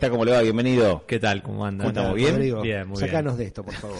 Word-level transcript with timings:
¿Cómo 0.00 0.24
le 0.24 0.32
va? 0.32 0.42
Bienvenido. 0.42 1.04
¿Qué 1.06 1.20
tal? 1.20 1.40
¿Cómo 1.40 1.64
andan? 1.64 1.86
¿Cómo 1.86 1.90
estamos? 1.90 2.16
¿Bien? 2.16 2.32
Rodrigo, 2.34 2.62
Bien, 2.62 2.86
muy 2.88 2.98
sacanos 2.98 3.38
de 3.38 3.44
esto, 3.44 3.64
por 3.64 3.74
favor. 3.74 3.96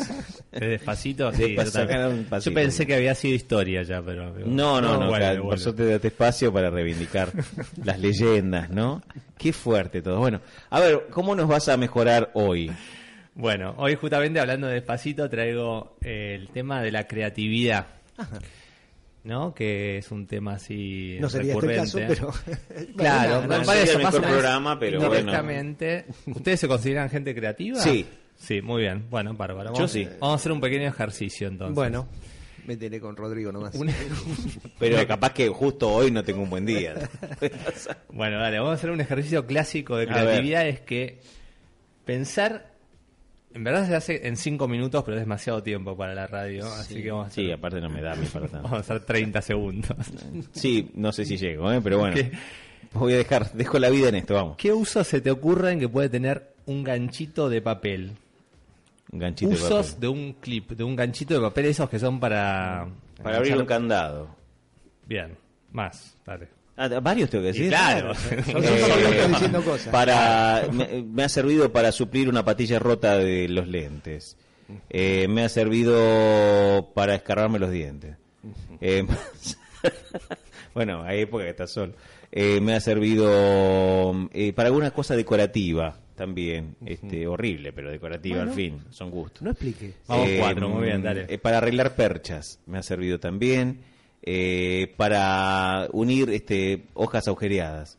¿De 0.52 0.68
despacito? 0.68 1.32
Sí, 1.32 1.56
Despa- 1.56 2.20
yo, 2.22 2.28
pasito. 2.28 2.54
Pensé 2.54 2.86
que 2.86 2.94
había 2.94 3.14
sido 3.14 3.34
historia 3.34 3.82
ya, 3.82 4.02
pero... 4.02 4.34
No, 4.46 4.80
no, 4.80 4.98
no, 4.98 5.08
vuelve, 5.08 5.26
acá, 5.26 5.40
vuelve. 5.40 5.48
por 5.48 5.58
suerte 5.58 5.86
date 5.86 6.08
espacio 6.08 6.52
para 6.52 6.68
reivindicar 6.70 7.32
las 7.84 7.98
leyendas, 7.98 8.68
¿no? 8.70 9.02
Qué 9.38 9.52
fuerte 9.54 10.02
todo. 10.02 10.18
Bueno, 10.18 10.42
a 10.68 10.80
ver, 10.80 11.06
¿cómo 11.10 11.34
nos 11.34 11.48
vas 11.48 11.68
a 11.70 11.76
mejorar 11.78 12.30
hoy? 12.34 12.70
Bueno, 13.34 13.74
hoy 13.78 13.94
justamente 13.96 14.38
hablando 14.40 14.66
de 14.66 14.74
despacito 14.74 15.28
traigo 15.30 15.96
el 16.02 16.48
tema 16.50 16.82
de 16.82 16.92
la 16.92 17.06
creatividad. 17.08 17.86
¿No? 19.28 19.54
Que 19.54 19.98
es 19.98 20.10
un 20.10 20.26
tema 20.26 20.54
así 20.54 21.18
No 21.20 21.28
sería 21.28 21.52
este 21.52 21.66
recurrente. 21.66 22.06
caso, 22.16 22.32
pero... 22.66 22.86
Claro, 22.96 23.42
Bueno, 23.46 23.62
parece 23.66 23.86
sería 23.88 23.98
el 23.98 24.02
más 24.04 24.14
mejor 24.14 24.28
programa, 24.30 24.78
pero 24.80 24.98
bueno. 25.00 25.14
indirectamente. 25.16 26.06
¿Ustedes 26.26 26.60
se 26.60 26.66
consideran 26.66 27.10
gente 27.10 27.34
creativa? 27.34 27.78
Sí. 27.78 28.06
Sí, 28.38 28.62
muy 28.62 28.82
bien. 28.82 29.04
Bueno, 29.10 29.34
bárbaro. 29.34 29.68
Yo 29.70 29.74
Vamos- 29.74 29.90
sí. 29.92 30.04
Vamos 30.18 30.32
a 30.32 30.34
hacer 30.36 30.52
un 30.52 30.60
pequeño 30.62 30.88
ejercicio 30.88 31.46
entonces. 31.48 31.74
Bueno, 31.74 32.08
métele 32.66 33.00
con 33.00 33.16
Rodrigo 33.16 33.52
nomás. 33.52 33.74
Pero 34.78 35.06
capaz 35.06 35.34
que 35.34 35.48
justo 35.48 35.90
hoy 35.90 36.10
no 36.10 36.24
tengo 36.24 36.42
un 36.42 36.48
buen 36.50 36.64
día. 36.64 36.94
Bueno, 38.10 38.38
dale, 38.40 38.58
vamos 38.58 38.72
a 38.72 38.74
hacer 38.76 38.90
un 38.90 39.00
ejercicio 39.02 39.46
clásico 39.46 39.96
de 39.96 40.06
creatividad, 40.06 40.66
es 40.66 40.80
que 40.80 41.20
pensar, 42.06 42.72
en 43.54 43.64
verdad 43.64 43.86
se 43.86 43.96
hace 43.96 44.26
en 44.28 44.36
cinco 44.36 44.68
minutos, 44.68 45.02
pero 45.04 45.16
es 45.16 45.22
demasiado 45.22 45.62
tiempo 45.62 45.96
para 45.96 46.14
la 46.14 46.26
radio, 46.26 46.66
así 46.66 47.02
que 47.02 47.10
vamos 47.10 47.26
a 47.26 47.28
hacer, 47.28 47.44
Sí, 47.44 47.52
aparte 47.52 47.80
no 47.80 47.88
me 47.88 48.02
da 48.02 48.14
para 48.32 48.46
tanto. 48.46 48.62
vamos 48.62 48.72
a 48.72 48.80
hacer 48.80 49.00
30 49.00 49.42
segundos. 49.42 49.96
Sí, 50.52 50.90
no 50.94 51.12
sé 51.12 51.24
si 51.24 51.36
llego, 51.36 51.72
¿eh? 51.72 51.80
pero 51.82 51.98
bueno. 51.98 52.14
¿Qué? 52.16 52.30
Voy 52.92 53.12
a 53.12 53.16
dejar, 53.16 53.52
dejo 53.52 53.78
la 53.78 53.90
vida 53.90 54.08
en 54.08 54.14
esto, 54.14 54.34
vamos. 54.34 54.56
¿Qué 54.56 54.72
usos 54.72 55.06
se 55.06 55.20
te 55.20 55.30
ocurren 55.30 55.78
que 55.78 55.88
puede 55.88 56.08
tener 56.08 56.54
un 56.66 56.82
ganchito 56.82 57.48
de 57.48 57.60
papel? 57.60 58.12
Un 59.12 59.18
ganchito 59.18 59.50
de 59.50 59.56
usos 59.56 59.86
papel. 59.88 60.00
de 60.00 60.08
un 60.08 60.32
clip, 60.34 60.70
de 60.70 60.84
un 60.84 60.96
ganchito 60.96 61.34
de 61.34 61.40
papel, 61.40 61.66
esos 61.66 61.88
que 61.88 61.98
son 61.98 62.20
para... 62.20 62.86
Para 63.22 63.38
abrir 63.38 63.56
un 63.56 63.66
candado. 63.66 64.28
Bien, 65.06 65.36
más, 65.72 66.16
dale. 66.24 66.57
Ah, 66.78 66.88
varios 67.00 67.28
tengo 67.28 67.42
que 67.42 67.48
decir. 67.48 67.66
Y 67.66 67.68
claro. 67.68 68.12
Cosas. 69.64 69.88
Para, 69.88 70.68
me, 70.72 71.02
me 71.02 71.24
ha 71.24 71.28
servido 71.28 71.72
para 71.72 71.90
suplir 71.92 72.28
una 72.28 72.44
patilla 72.44 72.78
rota 72.78 73.18
de 73.18 73.48
los 73.48 73.66
lentes. 73.68 74.36
Eh, 74.90 75.26
me 75.28 75.42
ha 75.44 75.48
servido 75.48 76.92
para 76.94 77.14
escarbarme 77.16 77.58
los 77.58 77.70
dientes. 77.70 78.16
Eh, 78.80 79.06
bueno, 80.74 81.02
hay 81.02 81.22
época 81.22 81.44
que 81.44 81.50
estás 81.50 81.70
solo. 81.70 81.94
Eh, 82.30 82.60
me 82.60 82.74
ha 82.74 82.80
servido 82.80 84.28
eh, 84.32 84.52
para 84.52 84.68
alguna 84.68 84.90
cosa 84.90 85.16
decorativa 85.16 85.98
también. 86.14 86.76
este 86.84 87.26
Horrible, 87.26 87.72
pero 87.72 87.90
decorativa 87.90 88.42
al 88.42 88.50
fin. 88.52 88.82
Son 88.90 89.10
gustos. 89.10 89.42
No 89.42 89.50
explique. 89.50 89.94
Vamos 90.06 90.28
cuatro, 90.38 90.68
muy 90.68 90.84
bien, 90.84 91.02
dale. 91.02 91.26
eh, 91.28 91.38
para 91.38 91.58
arreglar 91.58 91.94
perchas 91.94 92.60
me 92.66 92.78
ha 92.78 92.82
servido 92.82 93.18
también. 93.18 93.80
Eh, 94.30 94.92
para 94.98 95.88
unir 95.92 96.28
este 96.28 96.84
hojas 96.92 97.26
agujereadas, 97.28 97.96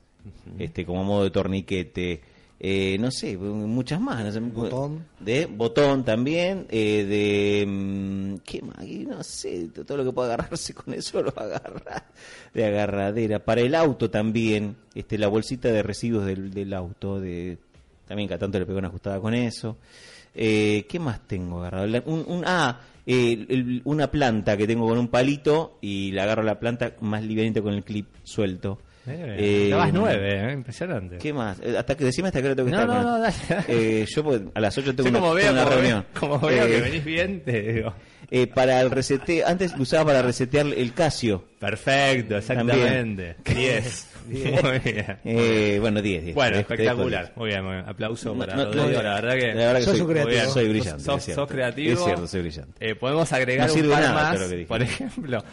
este 0.60 0.86
como 0.86 1.04
modo 1.04 1.24
de 1.24 1.32
torniquete. 1.32 2.22
Eh, 2.62 2.98
no 3.00 3.10
sé, 3.10 3.36
muchas 3.38 4.00
más. 4.02 4.24
no 4.24 4.32
sé, 4.32 4.40
Botón. 4.42 5.06
De 5.20 5.48
botón 5.48 6.04
también. 6.06 6.68
eh, 6.70 7.06
de. 7.06 7.66
mm, 7.66 8.36
¿Qué 8.46 8.62
más? 8.62 8.86
No 9.08 9.24
sé, 9.24 9.70
todo 9.86 9.98
lo 9.98 10.04
que 10.06 10.12
pueda 10.12 10.34
agarrarse 10.36 10.74
con 10.76 10.94
eso 10.94 11.24
lo 11.24 11.30
agarra. 11.36 12.06
De 12.54 12.66
agarradera. 12.66 13.40
Para 13.44 13.62
el 13.62 13.74
auto 13.74 14.12
también. 14.12 14.76
este 14.94 15.18
La 15.18 15.30
bolsita 15.30 15.70
de 15.70 15.82
residuos 15.82 16.26
del, 16.28 16.52
del 16.52 16.74
auto. 16.74 17.20
de 17.20 17.58
También 18.08 18.28
cada 18.30 18.40
tanto 18.40 18.60
le 18.60 18.66
pego 18.68 18.78
una 18.78 18.90
ajustada 18.90 19.20
con 19.20 19.34
eso. 19.34 19.78
Eh, 20.36 20.86
¿Qué 20.88 21.00
más 21.00 21.26
tengo 21.28 21.60
agarrado? 21.62 21.88
Un, 22.06 22.24
un- 22.28 22.44
ah, 22.46 22.80
el- 23.06 23.46
el- 23.50 23.82
una 23.86 24.10
planta 24.12 24.56
que 24.58 24.68
tengo 24.68 24.88
con 24.88 24.98
un 24.98 25.08
palito 25.08 25.78
y 25.82 26.12
le 26.12 26.22
agarro 26.22 26.44
la 26.44 26.60
planta 26.60 26.94
más 27.02 27.24
livianito 27.24 27.62
con 27.64 27.74
el 27.74 27.84
clip 27.84 28.08
suelto. 28.24 28.80
Eh, 29.08 29.70
Eh, 29.70 29.74
vas 29.74 29.92
nueve, 29.92 30.50
eh, 30.50 30.54
impresionante. 30.54 31.18
¿Qué 31.18 31.34
más? 31.34 31.60
Eh, 31.64 31.76
Hasta 31.78 31.96
que 31.96 32.04
decime 32.06 32.28
hasta 32.28 32.42
que 32.42 32.48
hora 32.48 32.56
tengo 32.56 32.70
que 32.70 32.76
No, 32.76 32.82
estar. 32.82 32.96
no, 32.96 33.04
con- 33.04 33.12
no, 33.12 33.20
dale. 33.20 33.36
Eh, 33.68 34.06
yo 34.08 34.24
pues, 34.24 34.42
a 34.54 34.60
las 34.60 34.78
8 34.78 34.94
tengo 34.96 35.10
Yo 35.10 35.12
una, 35.12 35.20
como 35.20 35.34
veo, 35.34 35.46
tengo 35.48 35.54
una 35.54 35.64
como 35.64 35.76
reunión. 35.76 36.06
veo, 36.14 36.20
como 36.20 36.40
veo 36.48 36.68
que 36.68 36.78
Eh, 36.78 36.82
venís 36.82 37.06
bien, 37.06 37.42
te 37.44 37.62
digo. 37.74 37.94
Eh, 38.32 38.48
para 38.48 38.80
el 38.82 38.92
resete, 38.92 39.44
antes 39.44 39.76
lo 39.76 39.84
usaba 39.84 40.06
para 40.06 40.22
resetear 40.22 40.68
el 40.68 40.94
Casio. 40.94 41.44
Perfecto, 41.60 42.38
exactamente. 42.38 43.36
10. 43.46 44.08
Muy 44.30 44.80
bien. 44.80 45.18
Eh, 45.26 45.78
bueno, 45.82 46.02
10, 46.02 46.24
10. 46.26 46.36
Bueno, 46.36 46.58
espectacular. 46.58 47.26
10. 47.26 47.38
Muy 47.38 47.48
bien, 47.50 47.64
muy 47.64 47.74
bien. 47.74 47.86
Aplauso 47.88 48.36
para 48.38 48.56
no, 48.56 48.66
Rodrigo. 48.66 48.86
no, 48.88 49.02
la 49.04 49.14
verdad 49.22 49.34
que, 49.36 49.48
la 49.48 49.66
verdad 49.74 49.80
que 49.80 49.86
soy, 49.86 50.02
un 50.02 50.08
creativo. 50.08 50.52
soy 50.52 50.70
brillante. 50.70 51.04
Sos- 51.04 51.24
sos 51.24 51.48
creativo. 51.50 51.94
Es 51.94 52.04
cierto, 52.04 52.28
soy 52.28 52.42
brillante. 52.42 52.90
eh, 52.90 52.96
podemos 52.96 53.32
agregar 53.34 53.68
No 53.68 53.74
un 53.74 53.90
par 53.90 54.02
nada 54.02 54.14
más. 54.14 54.40
que. 54.50 54.66
Por 54.66 54.82
ejemplo, 54.84 55.44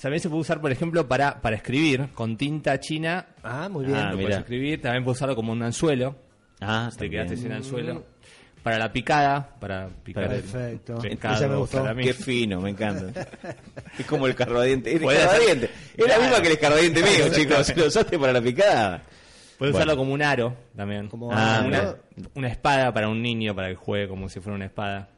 también 0.00 0.20
se 0.20 0.28
puede 0.28 0.40
usar, 0.40 0.60
por 0.60 0.72
ejemplo, 0.72 1.06
para, 1.06 1.40
para 1.40 1.56
escribir 1.56 2.08
con 2.14 2.36
tinta 2.36 2.80
china. 2.80 3.26
Ah, 3.42 3.68
muy 3.70 3.84
bien. 3.84 3.96
Ah, 3.98 4.12
Lo 4.12 4.18
puedes 4.18 4.38
escribir. 4.38 4.80
También 4.80 5.04
puedes 5.04 5.18
usarlo 5.18 5.36
como 5.36 5.52
un 5.52 5.62
anzuelo. 5.62 6.16
Ah, 6.60 6.88
Si 6.90 6.98
te 6.98 7.10
quedaste 7.10 7.36
sin 7.36 7.52
anzuelo. 7.52 8.04
Para 8.62 8.78
la 8.78 8.92
picada. 8.92 9.48
Para 9.58 9.88
picar 10.04 10.24
el 10.24 10.40
Perfecto. 10.40 10.98
pescado, 10.98 11.34
Esa 11.34 11.48
me 11.48 11.56
gustó. 11.56 11.80
para 11.80 11.94
mí. 11.94 12.04
Qué 12.04 12.14
fino, 12.14 12.60
me 12.60 12.70
encanta. 12.70 13.26
es 13.98 14.06
como 14.06 14.26
el 14.26 14.34
carradiente. 14.34 14.92
El 14.92 15.00
Puede 15.00 15.18
ser- 15.18 15.26
carradiente. 15.28 15.70
Es 15.96 16.06
la 16.08 16.18
misma 16.18 16.40
que 16.40 16.46
el 16.46 16.52
escarradiente 16.54 17.02
mío, 17.02 17.28
chicos. 17.32 17.76
Lo 17.76 17.86
usaste 17.86 18.18
para 18.18 18.32
la 18.32 18.40
picada. 18.40 19.02
Puedes 19.58 19.72
Bueno. 19.72 19.76
usarlo 19.76 19.96
como 19.96 20.12
un 20.12 20.22
aro 20.22 20.56
también. 20.76 21.08
Como 21.08 21.30
Ah, 21.32 21.64
una 22.34 22.48
espada 22.48 22.92
para 22.92 23.08
un 23.08 23.20
niño 23.22 23.54
para 23.54 23.68
que 23.68 23.74
juegue 23.76 24.08
como 24.08 24.28
si 24.28 24.40
fuera 24.40 24.54
una 24.56 24.66
espada. 24.66 25.08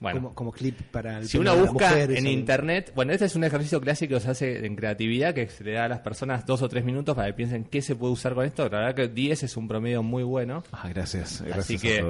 Bueno, 0.00 0.20
Como, 0.20 0.34
como 0.34 0.52
clip 0.52 0.80
para 0.92 1.18
el 1.18 1.26
si 1.28 1.38
uno 1.38 1.56
busca 1.56 1.90
mujer, 1.90 2.12
en 2.12 2.26
internet, 2.26 2.92
bueno, 2.94 3.12
este 3.12 3.24
es 3.24 3.34
un 3.34 3.44
ejercicio 3.44 3.80
clásico 3.80 4.14
que 4.14 4.20
se 4.20 4.30
hace 4.30 4.64
en 4.66 4.76
creatividad, 4.76 5.34
que 5.34 5.48
se 5.48 5.64
le 5.64 5.72
da 5.72 5.86
a 5.86 5.88
las 5.88 6.00
personas 6.00 6.46
dos 6.46 6.62
o 6.62 6.68
tres 6.68 6.84
minutos 6.84 7.16
para 7.16 7.28
que 7.28 7.34
piensen 7.34 7.64
qué 7.64 7.82
se 7.82 7.96
puede 7.96 8.12
usar 8.12 8.34
con 8.34 8.44
esto. 8.44 8.68
La 8.68 8.78
verdad 8.78 8.94
que 8.94 9.08
10 9.08 9.42
es 9.42 9.56
un 9.56 9.66
promedio 9.66 10.02
muy 10.02 10.22
bueno. 10.22 10.62
Ah, 10.72 10.88
gracias. 10.88 11.42
Así 11.52 11.78
que, 11.78 12.00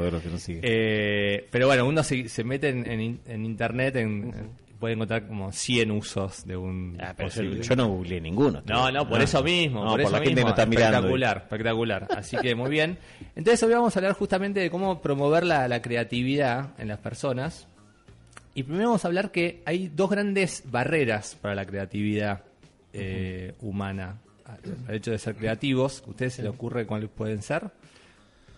eh, 0.62 1.46
pero 1.50 1.66
bueno, 1.66 1.86
uno 1.86 2.02
se, 2.02 2.28
se 2.28 2.44
mete 2.44 2.68
en, 2.68 2.90
en- 2.90 3.20
en 3.26 3.44
internet, 3.44 3.96
en, 3.96 4.32
puede 4.78 4.94
encontrar 4.94 5.26
como 5.26 5.50
100 5.50 5.90
usos 5.90 6.46
de 6.46 6.56
un 6.56 6.96
Ah, 7.00 7.12
pero 7.16 7.28
yo, 7.30 7.74
no 7.76 7.88
googleé 7.88 8.20
ninguno. 8.20 8.62
No, 8.66 8.90
no, 8.92 9.08
por 9.08 9.20
eso 9.20 9.42
mismo. 9.42 9.84
No, 9.84 9.90
por, 9.90 10.00
eso 10.00 10.10
la 10.12 10.18
gente 10.18 10.34
mismo. 10.36 10.48
no 10.48 10.50
está 10.50 10.66
mirando. 10.66 10.96
Espectacular, 10.98 11.36
espectacular. 11.38 12.08
Así 12.16 12.36
que 12.36 12.54
muy 12.54 12.70
bien. 12.70 12.98
Entonces 13.34 13.62
hoy 13.64 13.72
vamos 13.72 13.96
a 13.96 13.98
hablar 13.98 14.12
justamente 14.14 14.60
de 14.60 14.70
cómo 14.70 15.00
promover 15.00 15.44
la, 15.44 15.66
la 15.68 15.82
creatividad 15.82 16.70
en 16.78 16.88
las 16.88 16.98
personas. 16.98 17.66
Y 18.58 18.64
primero 18.64 18.86
vamos 18.88 19.04
a 19.04 19.08
hablar 19.08 19.30
que 19.30 19.62
hay 19.66 19.86
dos 19.88 20.10
grandes 20.10 20.64
barreras 20.68 21.36
para 21.40 21.54
la 21.54 21.64
creatividad 21.64 22.42
eh, 22.92 23.54
humana. 23.60 24.18
El 24.88 24.96
hecho 24.96 25.12
de 25.12 25.18
ser 25.18 25.36
creativos, 25.36 26.02
¿a 26.04 26.10
ustedes 26.10 26.32
se 26.34 26.42
les 26.42 26.50
ocurre 26.50 26.84
cuáles 26.84 27.08
pueden 27.08 27.40
ser? 27.40 27.70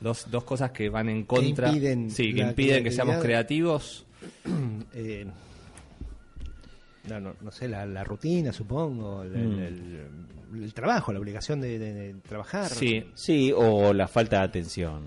Dos, 0.01 0.31
dos 0.31 0.45
cosas 0.45 0.71
que 0.71 0.89
van 0.89 1.11
en 1.11 1.25
contra. 1.25 1.69
impiden 1.69 2.11
sí, 2.11 2.33
que 2.33 2.41
impiden 2.41 2.83
que 2.83 2.91
seamos 2.93 3.17
creativos. 3.19 4.07
Eh, 4.95 5.27
no, 7.09 7.21
no, 7.21 7.35
no 7.43 7.51
sé, 7.51 7.69
la, 7.69 7.85
la 7.85 8.03
rutina, 8.05 8.53
supongo. 8.55 9.23
El, 9.23 9.31
Mm. 9.33 9.59
el- 9.61 10.63
el 10.65 10.75
trabajo, 10.75 11.13
la 11.13 11.19
obligación 11.21 11.61
de, 11.61 11.79
de- 11.79 11.93
de 11.93 12.15
trabajar. 12.21 12.71
Sí, 12.71 13.05
Sí, 13.15 13.53
o 13.55 13.93
la 13.93 14.09
falta 14.09 14.39
de 14.39 14.45
atención. 14.45 15.03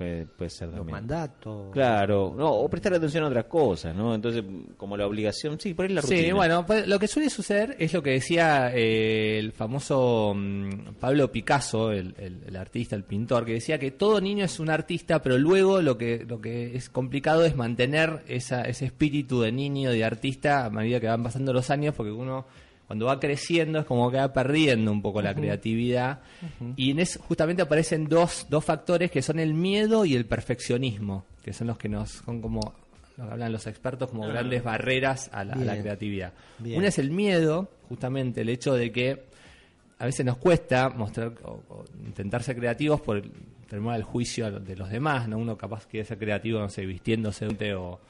Puede, 0.00 0.24
puede 0.24 0.48
ser 0.48 0.68
Los 0.68 0.76
también. 0.78 0.92
mandatos. 0.94 1.70
Claro, 1.74 2.34
no, 2.34 2.50
o 2.50 2.70
prestar 2.70 2.94
atención 2.94 3.22
a 3.24 3.26
otras 3.26 3.44
cosas, 3.44 3.94
¿no? 3.94 4.14
Entonces, 4.14 4.42
como 4.78 4.96
la 4.96 5.06
obligación, 5.06 5.60
sí, 5.60 5.74
por 5.74 5.84
ahí 5.84 5.92
la 5.92 6.00
rutina. 6.00 6.22
Sí, 6.22 6.32
bueno, 6.32 6.64
pues, 6.64 6.88
lo 6.88 6.98
que 6.98 7.06
suele 7.06 7.28
suceder 7.28 7.76
es 7.78 7.92
lo 7.92 8.02
que 8.02 8.12
decía 8.12 8.70
eh, 8.74 9.38
el 9.38 9.52
famoso 9.52 10.32
mm, 10.34 10.94
Pablo 10.98 11.30
Picasso, 11.30 11.92
el, 11.92 12.14
el- 12.16 12.40
el 12.46 12.56
artista, 12.56 12.96
el 12.96 13.04
pintor, 13.04 13.44
que 13.44 13.52
decía 13.52 13.78
que 13.78 13.90
todo 13.90 14.22
niño 14.22 14.46
es 14.46 14.58
un 14.58 14.70
artista, 14.70 15.20
pero 15.20 15.36
luego 15.36 15.82
lo 15.82 15.98
que, 15.98 16.24
lo 16.26 16.40
que 16.40 16.74
es 16.74 16.88
complicado 16.88 17.44
es 17.44 17.54
mantener 17.54 18.22
esa, 18.26 18.62
ese 18.62 18.86
espíritu 18.86 19.42
de 19.42 19.52
niño, 19.52 19.90
de 19.90 20.02
artista, 20.02 20.64
a 20.64 20.70
medida 20.70 20.98
que 20.98 21.08
van 21.08 21.22
pasando 21.22 21.52
los 21.52 21.68
años, 21.68 21.94
porque 21.94 22.10
uno 22.12 22.46
cuando 22.90 23.06
va 23.06 23.20
creciendo 23.20 23.78
es 23.78 23.84
como 23.84 24.10
que 24.10 24.16
va 24.16 24.32
perdiendo 24.32 24.90
un 24.90 25.00
poco 25.00 25.22
la 25.22 25.32
creatividad. 25.32 26.22
Y 26.74 26.90
en 26.90 26.98
eso 26.98 27.20
justamente 27.22 27.62
aparecen 27.62 28.08
dos, 28.08 28.48
dos 28.50 28.64
factores 28.64 29.12
que 29.12 29.22
son 29.22 29.38
el 29.38 29.54
miedo 29.54 30.04
y 30.04 30.16
el 30.16 30.26
perfeccionismo, 30.26 31.24
que 31.44 31.52
son 31.52 31.68
los 31.68 31.78
que 31.78 31.88
nos 31.88 32.10
son 32.10 32.42
como 32.42 32.74
lo 33.16 33.26
que 33.26 33.32
hablan 33.32 33.52
los 33.52 33.68
expertos 33.68 34.10
como 34.10 34.26
grandes 34.26 34.64
barreras 34.64 35.30
a 35.32 35.44
la, 35.44 35.52
a 35.52 35.58
la 35.58 35.72
Bien. 35.74 35.82
creatividad. 35.84 36.32
Bien. 36.58 36.78
Una 36.78 36.88
es 36.88 36.98
el 36.98 37.12
miedo, 37.12 37.70
justamente 37.88 38.40
el 38.40 38.48
hecho 38.48 38.74
de 38.74 38.90
que 38.90 39.22
a 40.00 40.06
veces 40.06 40.26
nos 40.26 40.38
cuesta 40.38 40.88
mostrar 40.88 41.34
o, 41.44 41.62
o 41.68 41.84
intentar 42.04 42.42
ser 42.42 42.56
creativos 42.56 43.00
por 43.00 43.18
el 43.18 43.30
temor 43.68 43.94
al 43.94 44.02
juicio 44.02 44.50
de 44.50 44.74
los 44.74 44.90
demás, 44.90 45.28
¿no? 45.28 45.38
Uno 45.38 45.56
capaz 45.56 45.86
quiere 45.86 46.04
ser 46.04 46.18
creativo, 46.18 46.58
no 46.58 46.68
sé, 46.68 46.84
vistiéndose 46.86 47.46
o, 47.76 48.00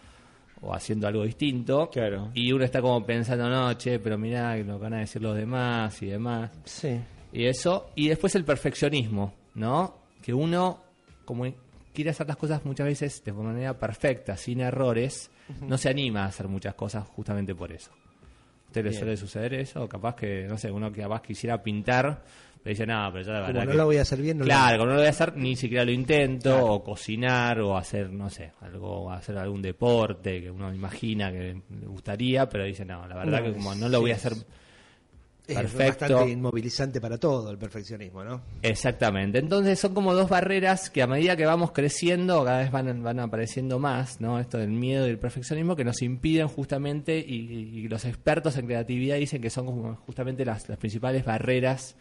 o 0.62 0.75
haciendo 0.75 1.07
algo 1.07 1.25
distinto. 1.25 1.91
Claro. 1.91 2.31
Y 2.35 2.53
uno 2.53 2.65
está 2.65 2.81
como 2.81 3.05
pensando, 3.05 3.49
no, 3.49 3.73
che, 3.75 3.99
pero 3.99 4.19
mirá 4.19 4.57
lo 4.57 4.77
que 4.77 4.83
van 4.83 4.95
a 4.95 4.99
decir 4.99 5.23
los 5.23 5.37
demás 5.37 6.01
y 6.03 6.07
demás. 6.07 6.51
Sí. 6.65 7.01
Y 7.33 7.47
eso. 7.47 7.91
Y 7.95 8.09
después 8.09 8.35
el 8.35 8.45
perfeccionismo, 8.45 9.35
¿no? 9.55 9.97
Que 10.23 10.35
uno, 10.35 10.81
como 11.25 11.47
quiere 11.93 12.11
hacer 12.11 12.27
las 12.27 12.37
cosas 12.37 12.65
muchas 12.65 12.87
veces 12.87 13.25
de 13.25 13.33
manera 13.33 13.79
perfecta, 13.79 14.37
sin 14.37 14.61
errores, 14.61 15.31
no 15.62 15.79
se 15.79 15.89
anima 15.89 16.25
a 16.25 16.27
hacer 16.27 16.49
muchas 16.49 16.75
cosas 16.75 17.07
justamente 17.09 17.55
por 17.55 17.73
eso. 17.73 17.91
¿A 17.93 18.67
usted 18.71 18.85
le 18.85 18.93
suele 18.93 19.17
suceder 19.17 19.55
eso? 19.55 19.89
Capaz 19.89 20.15
que, 20.15 20.47
no 20.49 20.57
sé, 20.57 20.71
uno 20.71 20.93
que 20.93 21.01
capaz 21.01 21.23
quisiera 21.23 21.61
pintar, 21.61 22.23
pero 22.62 22.71
dice, 22.75 22.87
no, 22.87 23.09
pero 23.12 23.25
yo 23.25 23.33
la 23.33 23.41
Como 23.41 23.47
verdad 23.53 23.65
no 23.65 23.71
que... 23.73 23.77
lo 23.77 23.85
voy 23.87 23.97
a 23.97 24.03
hacer 24.03 24.21
bien, 24.21 24.39
no 24.39 24.45
Claro, 24.45 24.79
como 24.79 24.87
no 24.89 24.93
lo 24.95 24.99
voy 25.01 25.07
a 25.07 25.11
hacer, 25.11 25.37
ni 25.37 25.57
siquiera 25.57 25.85
lo 25.85 25.93
intento, 25.93 26.67
o 26.75 26.85
cocinar, 26.85 27.61
o 27.61 27.77
hacer, 27.77 28.11
no 28.11 28.29
sé, 28.31 28.53
algo, 28.61 29.11
hacer 29.11 29.39
algún 29.39 29.62
deporte 29.62 30.43
que 30.43 30.51
uno 30.51 30.73
imagina 30.75 31.31
que 31.33 31.61
le 31.81 31.87
gustaría, 31.87 32.49
pero 32.49 32.65
dice, 32.65 32.85
no, 32.85 33.07
la 33.09 33.17
verdad 33.17 33.39
No, 33.41 33.45
que 33.47 33.53
como 33.55 33.75
no 33.75 33.89
lo 33.89 34.01
voy 34.01 34.11
a 34.12 34.17
hacer 34.17 34.33
Es 35.47 35.57
perfecto. 35.57 36.05
bastante 36.15 36.31
inmovilizante 36.33 37.01
para 37.01 37.19
todo 37.19 37.51
el 37.51 37.59
perfeccionismo, 37.59 38.23
¿no? 38.23 38.41
Exactamente. 38.62 39.39
Entonces 39.39 39.81
son 39.81 39.95
como 39.95 40.15
dos 40.15 40.29
barreras 40.29 40.91
que 40.91 41.03
a 41.03 41.07
medida 41.09 41.35
que 41.37 41.45
vamos 41.47 41.73
creciendo 41.73 42.45
cada 42.45 42.59
vez 42.59 42.71
van, 42.71 43.03
van 43.03 43.19
apareciendo 43.21 43.79
más, 43.81 44.21
¿no? 44.21 44.39
Esto 44.39 44.59
del 44.59 44.69
miedo 44.71 45.07
y 45.09 45.11
el 45.11 45.19
perfeccionismo 45.19 45.75
que 45.75 45.85
nos 45.85 46.03
impiden 46.03 46.47
justamente, 46.47 47.19
y, 47.19 47.35
y 47.81 47.89
los 47.89 48.05
expertos 48.05 48.57
en 48.59 48.67
creatividad 48.67 49.17
dicen 49.17 49.41
que 49.43 49.51
son 49.51 49.67
como 49.67 49.97
justamente 50.07 50.45
las, 50.45 50.69
las 50.69 50.79
principales 50.79 51.25
barreras 51.25 51.97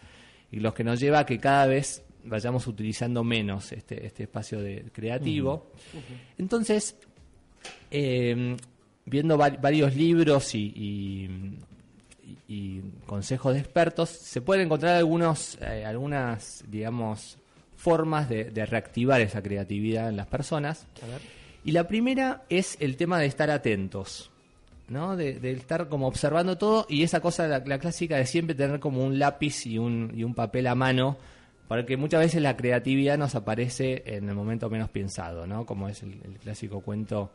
y 0.51 0.60
los 0.60 0.74
que 0.74 0.84
nos 0.84 1.00
lleva 1.00 1.19
a 1.19 1.25
que 1.25 1.40
cada 1.40 1.66
vez 1.68 2.04
vayamos 2.25 2.68
utilizando 2.68 3.24
menos 3.24 3.72
este, 3.72 4.06
este 4.06 4.24
espacio 4.24 4.60
de 4.62 4.86
creativo. 4.92 5.72
Entonces, 6.38 6.96
eh, 7.92 8.56
viendo 9.06 9.38
va- 9.38 9.50
varios 9.50 9.96
libros 9.96 10.54
y, 10.56 10.72
y- 10.75 11.57
y- 12.28 12.38
y 12.48 12.81
consejos 13.06 13.54
de 13.54 13.60
expertos, 13.62 14.10
se 14.10 14.42
pueden 14.42 14.66
encontrar 14.66 14.96
algunos, 14.96 15.57
eh, 15.62 15.84
algunas, 15.86 16.63
digamos, 16.68 17.38
formas 17.75 18.28
de, 18.30 18.46
de 18.46 18.66
reactivar 18.66 19.22
esa 19.22 19.42
creatividad 19.42 20.10
en 20.10 20.18
las 20.18 20.28
personas. 20.28 20.86
Y 21.66 21.72
la 21.72 21.88
primera 21.88 22.44
es 22.50 22.78
el 22.80 22.96
tema 22.98 23.19
de 23.19 23.25
estar 23.25 23.50
atentos, 23.50 24.31
¿no? 24.89 25.15
De, 25.15 25.39
de 25.39 25.51
estar 25.51 25.88
como 25.88 26.07
observando 26.07 26.57
todo 26.57 26.86
y 26.89 27.03
esa 27.03 27.19
cosa, 27.21 27.47
la, 27.47 27.59
la 27.59 27.80
clásica 27.80 28.18
de 28.18 28.25
siempre 28.25 28.56
tener 28.56 28.80
como 28.80 29.03
un 29.03 29.19
lápiz 29.19 29.65
y 29.65 29.77
un, 29.77 30.12
y 30.15 30.24
un 30.24 30.33
papel 30.33 30.68
a 30.68 30.75
mano, 30.75 31.18
porque 31.68 31.97
muchas 31.97 32.21
veces 32.21 32.41
la 32.41 32.57
creatividad 32.57 33.18
nos 33.18 33.36
aparece 33.36 34.03
en 34.06 34.27
el 34.30 34.36
momento 34.36 34.69
menos 34.69 34.89
pensado, 34.89 35.45
¿no? 35.47 35.65
Como 35.65 35.88
es 35.88 36.01
el, 36.03 36.13
el 36.24 36.38
clásico 36.41 36.81
cuento 36.81 37.31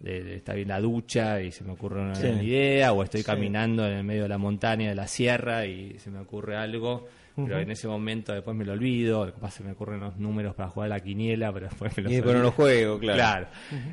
de, 0.00 0.22
de 0.24 0.36
estar 0.36 0.56
en 0.58 0.68
la 0.68 0.80
ducha 0.80 1.40
y 1.42 1.50
se 1.52 1.64
me 1.64 1.72
ocurre 1.72 2.00
una 2.02 2.14
Sí. 2.14 2.26
idea, 2.26 2.92
o 2.92 3.02
estoy 3.02 3.20
Sí. 3.20 3.26
caminando 3.26 3.86
en 3.86 3.92
el 3.98 4.04
medio 4.04 4.22
de 4.24 4.28
la 4.28 4.38
montaña, 4.38 4.88
de 4.88 4.94
la 4.94 5.06
sierra 5.08 5.66
y 5.66 5.98
se 5.98 6.10
me 6.10 6.18
ocurre 6.20 6.56
algo, 6.56 7.06
pero 7.46 7.58
en 7.60 7.70
ese 7.70 7.86
momento 7.88 8.32
después 8.32 8.56
me 8.56 8.64
lo 8.64 8.72
olvido, 8.72 9.32
capaz 9.32 9.52
se 9.52 9.62
me 9.64 9.72
ocurren 9.72 10.00
los 10.00 10.16
números 10.16 10.54
para 10.54 10.68
jugar 10.68 10.92
a 10.92 10.96
la 10.96 11.00
quiniela, 11.00 11.52
pero 11.52 11.66
después 11.68 11.96
me 11.96 12.02
los 12.04 12.12
Y 12.12 12.14
después 12.16 12.34
no 12.34 12.40
olvido. 12.40 12.50
lo 12.50 12.56
juego, 12.56 12.98
claro. 12.98 13.16
Claro, 13.16 13.46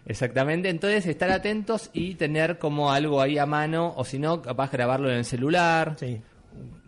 exactamente. 0.05 0.69
Entonces, 0.69 1.05
estar 1.05 1.29
atentos 1.31 1.89
y 1.93 2.15
tener 2.15 2.57
como 2.57 2.91
algo 2.91 3.21
ahí 3.21 3.37
a 3.37 3.45
mano, 3.45 3.93
o 3.95 4.03
si 4.05 4.19
no, 4.19 4.41
capaz 4.41 4.71
grabarlo 4.71 5.09
en 5.09 5.17
el 5.17 5.25
celular, 5.25 5.95
Sí. 5.99 6.21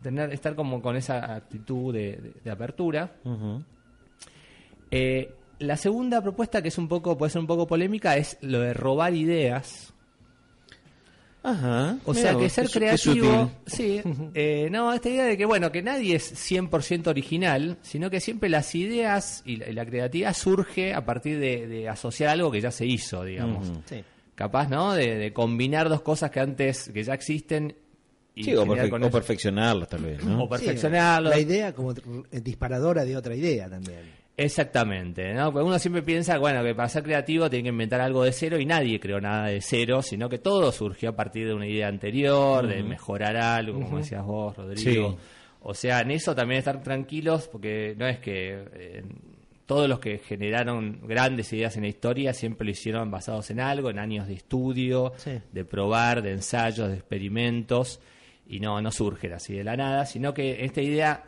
tener 0.02 0.32
estar 0.34 0.56
como 0.56 0.82
con 0.82 0.96
esa 0.96 1.36
actitud 1.36 1.94
de, 1.94 2.18
de- 2.18 2.34
de 2.44 2.52
apertura. 2.52 3.12
Ujú. 3.24 3.64
Eh, 4.92 5.34
la 5.60 5.76
segunda 5.76 6.22
propuesta, 6.22 6.62
que 6.62 6.68
es 6.70 6.78
un 6.78 6.88
poco, 6.88 7.18
puede 7.18 7.32
ser 7.32 7.42
un 7.42 7.48
poco 7.48 7.68
polémica, 7.68 8.16
es 8.16 8.38
lo 8.42 8.60
de 8.60 8.74
robar 8.74 9.14
ideas. 9.14 9.94
Ajá. 11.50 11.98
O 12.06 12.14
sea 12.14 12.34
vos, 12.34 12.42
que 12.44 12.50
ser 12.50 12.70
creativo, 12.70 13.50
sí, 13.66 14.02
eh, 14.34 14.68
no, 14.70 14.92
esta 14.94 15.10
idea 15.10 15.24
de 15.26 15.38
que 15.38 15.46
bueno, 15.46 15.72
que 15.72 15.82
nadie 15.82 16.16
es 16.18 16.34
100% 16.52 17.08
original, 17.08 17.78
sino 17.82 18.10
que 18.10 18.20
siempre 18.20 18.50
las 18.50 18.76
ideas 18.76 19.44
y 19.46 19.56
la, 19.56 19.70
y 19.70 19.74
la 19.74 19.86
creatividad 19.86 20.34
surge 20.36 20.94
a 20.94 21.06
partir 21.06 21.40
de, 21.40 21.66
de 21.68 21.88
asociar 21.88 22.32
algo 22.32 22.52
que 22.52 22.60
ya 22.60 22.72
se 22.72 22.86
hizo, 22.86 23.24
digamos. 23.24 23.72
Sí. 23.86 24.04
Capaz, 24.36 24.68
¿no? 24.70 24.94
De, 24.94 25.16
de 25.16 25.32
combinar 25.34 25.88
dos 25.90 26.02
cosas 26.02 26.32
que 26.32 26.40
antes, 26.42 26.90
que 26.94 27.04
ya 27.04 27.14
existen 27.14 27.74
y 28.36 28.44
Sí, 28.44 28.54
o, 28.54 28.66
perfe- 28.66 29.10
perfeccionarlas 29.10 29.88
tal 29.90 30.04
vez, 30.04 30.24
¿no? 30.24 30.44
o 30.44 30.50
perfeccionarlo. 30.50 31.32
Sí, 31.32 31.36
la 31.38 31.42
idea 31.42 31.74
como 31.74 31.94
disparadora 32.32 33.04
de 33.06 33.16
otra 33.18 33.36
idea 33.36 33.70
también. 33.70 34.17
Exactamente, 34.40 35.34
¿no? 35.34 35.52
Porque 35.52 35.68
uno 35.68 35.80
siempre 35.80 36.04
piensa, 36.04 36.38
bueno, 36.38 36.64
que 36.64 36.76
para 36.76 36.88
ser 36.90 37.02
creativo 37.02 37.50
tiene 37.50 37.64
que 37.64 37.70
inventar 37.70 38.00
algo 38.02 38.24
de 38.24 38.32
cero 38.32 38.60
y 38.60 38.66
nadie 38.66 39.00
creó 39.00 39.20
nada 39.20 39.48
de 39.48 39.62
cero, 39.62 40.04
sino 40.04 40.30
que 40.30 40.38
todo 40.38 40.72
surgió 40.72 41.10
a 41.10 41.16
partir 41.16 41.48
de 41.48 41.56
una 41.56 41.66
idea 41.68 41.88
anterior, 41.88 42.68
de 42.68 42.84
mejorar 42.84 43.36
algo, 43.36 43.82
como 43.82 43.98
decías 43.98 44.24
vos, 44.24 44.56
Rodrigo. 44.56 45.12
Sí. 45.12 45.18
O 45.64 45.74
sea, 45.74 46.02
en 46.02 46.12
eso 46.12 46.36
también 46.36 46.60
estar 46.60 46.84
tranquilos, 46.84 47.48
porque 47.48 47.96
no 47.98 48.08
es 48.08 48.20
que 48.20 48.64
eh, 48.76 49.04
todos 49.66 49.90
los 49.90 50.00
que 50.00 50.20
generaron 50.20 51.02
grandes 51.08 51.52
ideas 51.52 51.76
en 51.76 51.82
la 51.82 51.90
historia 51.90 52.32
siempre 52.32 52.64
lo 52.66 52.72
hicieron 52.72 53.10
basados 53.10 53.50
en 53.50 53.60
algo, 53.60 53.90
en 53.90 53.98
años 53.98 54.28
de 54.28 54.36
estudio, 54.36 55.14
Sí. 55.18 55.32
de 55.52 55.66
probar, 55.66 56.22
de 56.22 56.32
ensayos, 56.34 56.90
de 56.90 56.94
experimentos, 56.96 58.00
y 58.48 58.60
no, 58.60 58.80
no 58.84 58.92
surgen 58.92 59.34
así 59.34 59.56
de 59.56 59.64
la 59.64 59.76
nada, 59.76 60.06
sino 60.06 60.32
que 60.34 60.64
esta 60.64 60.82
idea, 60.82 61.24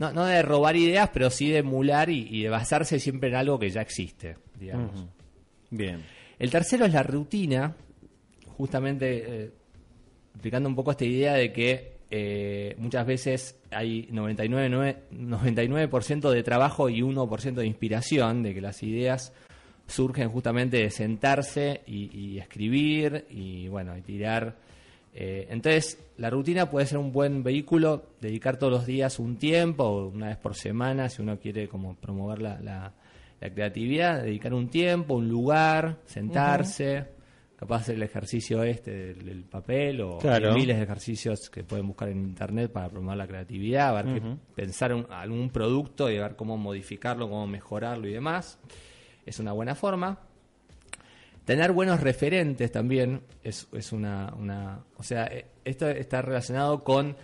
no, 0.00 0.14
no 0.14 0.24
de 0.24 0.40
robar 0.40 0.76
ideas, 0.76 1.10
pero 1.12 1.28
sí 1.28 1.50
de 1.50 1.58
emular 1.58 2.08
y, 2.08 2.26
y 2.30 2.42
de 2.42 2.48
basarse 2.48 2.98
siempre 2.98 3.28
en 3.28 3.34
algo 3.34 3.58
que 3.58 3.68
ya 3.68 3.82
existe, 3.82 4.38
digamos. 4.58 5.06
Bien. 5.68 6.02
El 6.38 6.50
tercero 6.50 6.86
es 6.86 6.94
la 6.94 7.02
rutina, 7.02 7.76
justamente 8.56 9.42
eh, 9.44 9.50
explicando 10.32 10.70
un 10.70 10.74
poco 10.74 10.92
esta 10.92 11.04
idea 11.04 11.34
de 11.34 11.52
que 11.52 11.98
eh, 12.10 12.74
muchas 12.78 13.06
veces 13.06 13.60
hay 13.70 14.06
99%, 14.06 14.96
99% 15.12 16.30
de 16.30 16.42
trabajo 16.42 16.88
y 16.88 17.02
1% 17.02 17.52
de 17.52 17.66
inspiración, 17.66 18.42
de 18.42 18.54
que 18.54 18.62
las 18.62 18.82
ideas 18.82 19.34
surgen 19.86 20.30
justamente 20.30 20.78
de 20.78 20.88
sentarse 20.88 21.82
y, 21.86 22.10
y 22.18 22.38
escribir 22.38 23.26
y 23.28 23.68
bueno, 23.68 23.94
y 23.98 24.00
tirar. 24.00 24.56
Eh, 25.12 25.48
entonces, 25.50 25.98
la 26.18 26.30
rutina 26.30 26.70
puede 26.70 26.86
ser 26.86 26.98
un 26.98 27.12
buen 27.12 27.42
vehículo, 27.42 28.04
dedicar 28.20 28.58
todos 28.58 28.72
los 28.72 28.86
días 28.86 29.18
un 29.18 29.36
tiempo, 29.36 29.84
o 29.84 30.08
una 30.08 30.28
vez 30.28 30.36
por 30.36 30.54
semana, 30.54 31.08
si 31.08 31.20
uno 31.22 31.38
quiere 31.38 31.68
como 31.68 31.96
promover 31.96 32.40
la, 32.40 32.60
la- 32.60 32.92
la 33.40 33.50
creatividad, 33.50 34.22
dedicar 34.22 34.52
un 34.54 34.68
tiempo, 34.68 35.14
un 35.14 35.28
lugar, 35.28 35.96
sentarse, 36.04 37.06
capaz 37.56 37.76
hacer 37.82 37.94
el 37.96 38.02
ejercicio 38.02 38.62
este 38.62 38.90
del, 39.14 39.24
del 39.24 39.44
papel 39.44 40.00
o 40.02 40.18
Claro. 40.18 40.54
miles 40.54 40.76
de 40.76 40.82
ejercicios 40.84 41.50
que 41.50 41.64
pueden 41.64 41.86
buscar 41.88 42.08
en 42.10 42.18
internet 42.18 42.70
para 42.70 42.88
promover 42.90 43.16
la 43.16 43.26
creatividad, 43.26 43.94
ver 44.04 44.22
pensar 44.54 44.92
un- 44.94 45.06
algún 45.10 45.48
producto 45.50 46.10
y 46.10 46.18
ver 46.18 46.36
cómo 46.36 46.56
modificarlo, 46.58 47.28
cómo 47.28 47.46
mejorarlo 47.46 48.06
y 48.08 48.12
demás. 48.12 48.58
Es 49.26 49.38
una 49.40 49.52
buena 49.52 49.74
forma. 49.74 50.18
Tener 51.44 51.72
buenos 51.72 52.00
referentes 52.00 52.70
también 52.70 53.22
es, 53.42 53.66
es 53.72 53.92
una, 53.92 54.32
una... 54.38 54.80
O 54.98 55.02
sea, 55.02 55.24
eh, 55.26 55.46
esto 55.64 55.88
está 55.88 56.22
relacionado 56.22 56.84
con 56.84 57.16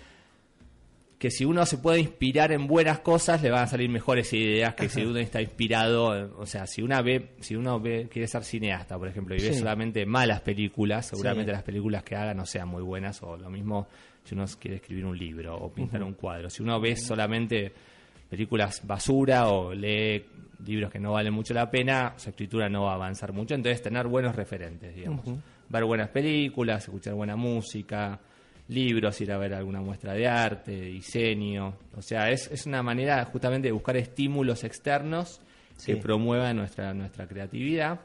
que 1.18 1.30
si 1.30 1.44
uno 1.46 1.64
se 1.64 1.78
puede 1.78 2.00
inspirar 2.00 2.52
en 2.52 2.66
buenas 2.66 2.99
cosas, 3.00 3.42
le 3.42 3.50
van 3.50 3.62
a 3.62 3.66
salir 3.66 3.88
mejores 3.88 4.30
ideas 4.35 4.75
que 4.75 4.88
si 4.90 5.02
uno 5.02 5.18
está 5.18 5.40
inspirado, 5.40 6.35
o 6.38 6.44
sea, 6.44 6.66
si 6.66 6.82
una 6.82 7.00
ve, 7.00 7.30
si 7.40 7.56
uno 7.56 7.80
ve, 7.80 8.06
quiere 8.11 8.28
ser 8.28 8.44
cineasta, 8.44 8.99
por 8.99 9.08
ejemplo, 9.08 9.35
y 9.35 9.38
ve 9.40 9.52
Sí. 9.54 9.58
solamente 9.58 10.04
malas 10.04 10.42
películas, 10.42 11.06
seguramente 11.06 11.52
Sí. 11.52 11.54
las 11.54 11.62
películas 11.62 12.02
que 12.02 12.16
haga 12.16 12.35
no 12.35 12.44
sean 12.44 12.68
muy 12.68 12.82
buenas, 12.82 13.23
o 13.23 13.35
lo 13.37 13.49
mismo 13.49 13.87
si 14.25 14.35
uno 14.35 14.44
quiere 14.58 14.76
escribir 14.76 15.06
un 15.06 15.16
libro 15.16 15.56
o 15.56 15.73
pintar 15.73 16.02
un 16.02 16.12
cuadro. 16.14 16.50
Si 16.50 16.62
uno 16.62 16.78
ve 16.80 16.96
solamente 16.96 17.73
películas 18.28 18.82
basura 18.87 19.49
o 19.49 19.73
lee 19.73 20.23
libros 20.64 20.90
que 20.90 20.98
no 20.98 21.12
valen 21.12 21.32
mucho 21.34 21.52
la 21.54 21.70
pena, 21.70 22.14
su 22.16 22.30
escritura 22.30 22.68
no 22.68 22.84
va 22.84 22.92
a 22.92 22.94
avanzar 22.94 23.32
mucho. 23.32 23.54
Entonces, 23.54 23.82
tener 23.82 24.06
buenos 24.06 24.34
referentes, 24.36 24.94
digamos. 24.94 25.25
Ver 25.68 25.84
buenas 25.84 26.08
películas, 26.10 26.84
escuchar 26.84 27.14
buena 27.14 27.36
música, 27.36 28.18
libros, 28.68 29.20
ir 29.20 29.32
a 29.32 29.38
ver 29.38 29.54
alguna 29.54 29.80
muestra 29.80 30.12
de 30.14 30.26
arte, 30.26 30.72
de 30.72 30.86
diseño. 30.86 31.75
O 31.96 32.02
sea, 32.02 32.30
es, 32.30 32.50
es 32.50 32.66
una 32.66 32.82
manera 32.82 33.25
justamente 33.26 33.68
de 33.68 33.72
buscar 33.72 33.96
estímulos 33.96 34.64
externos 34.64 35.40
Sí. 35.76 35.92
que 35.92 35.98
promuevan 36.00 36.56
nuestra, 36.56 36.94
nuestra 36.94 37.26
creatividad. 37.26 38.00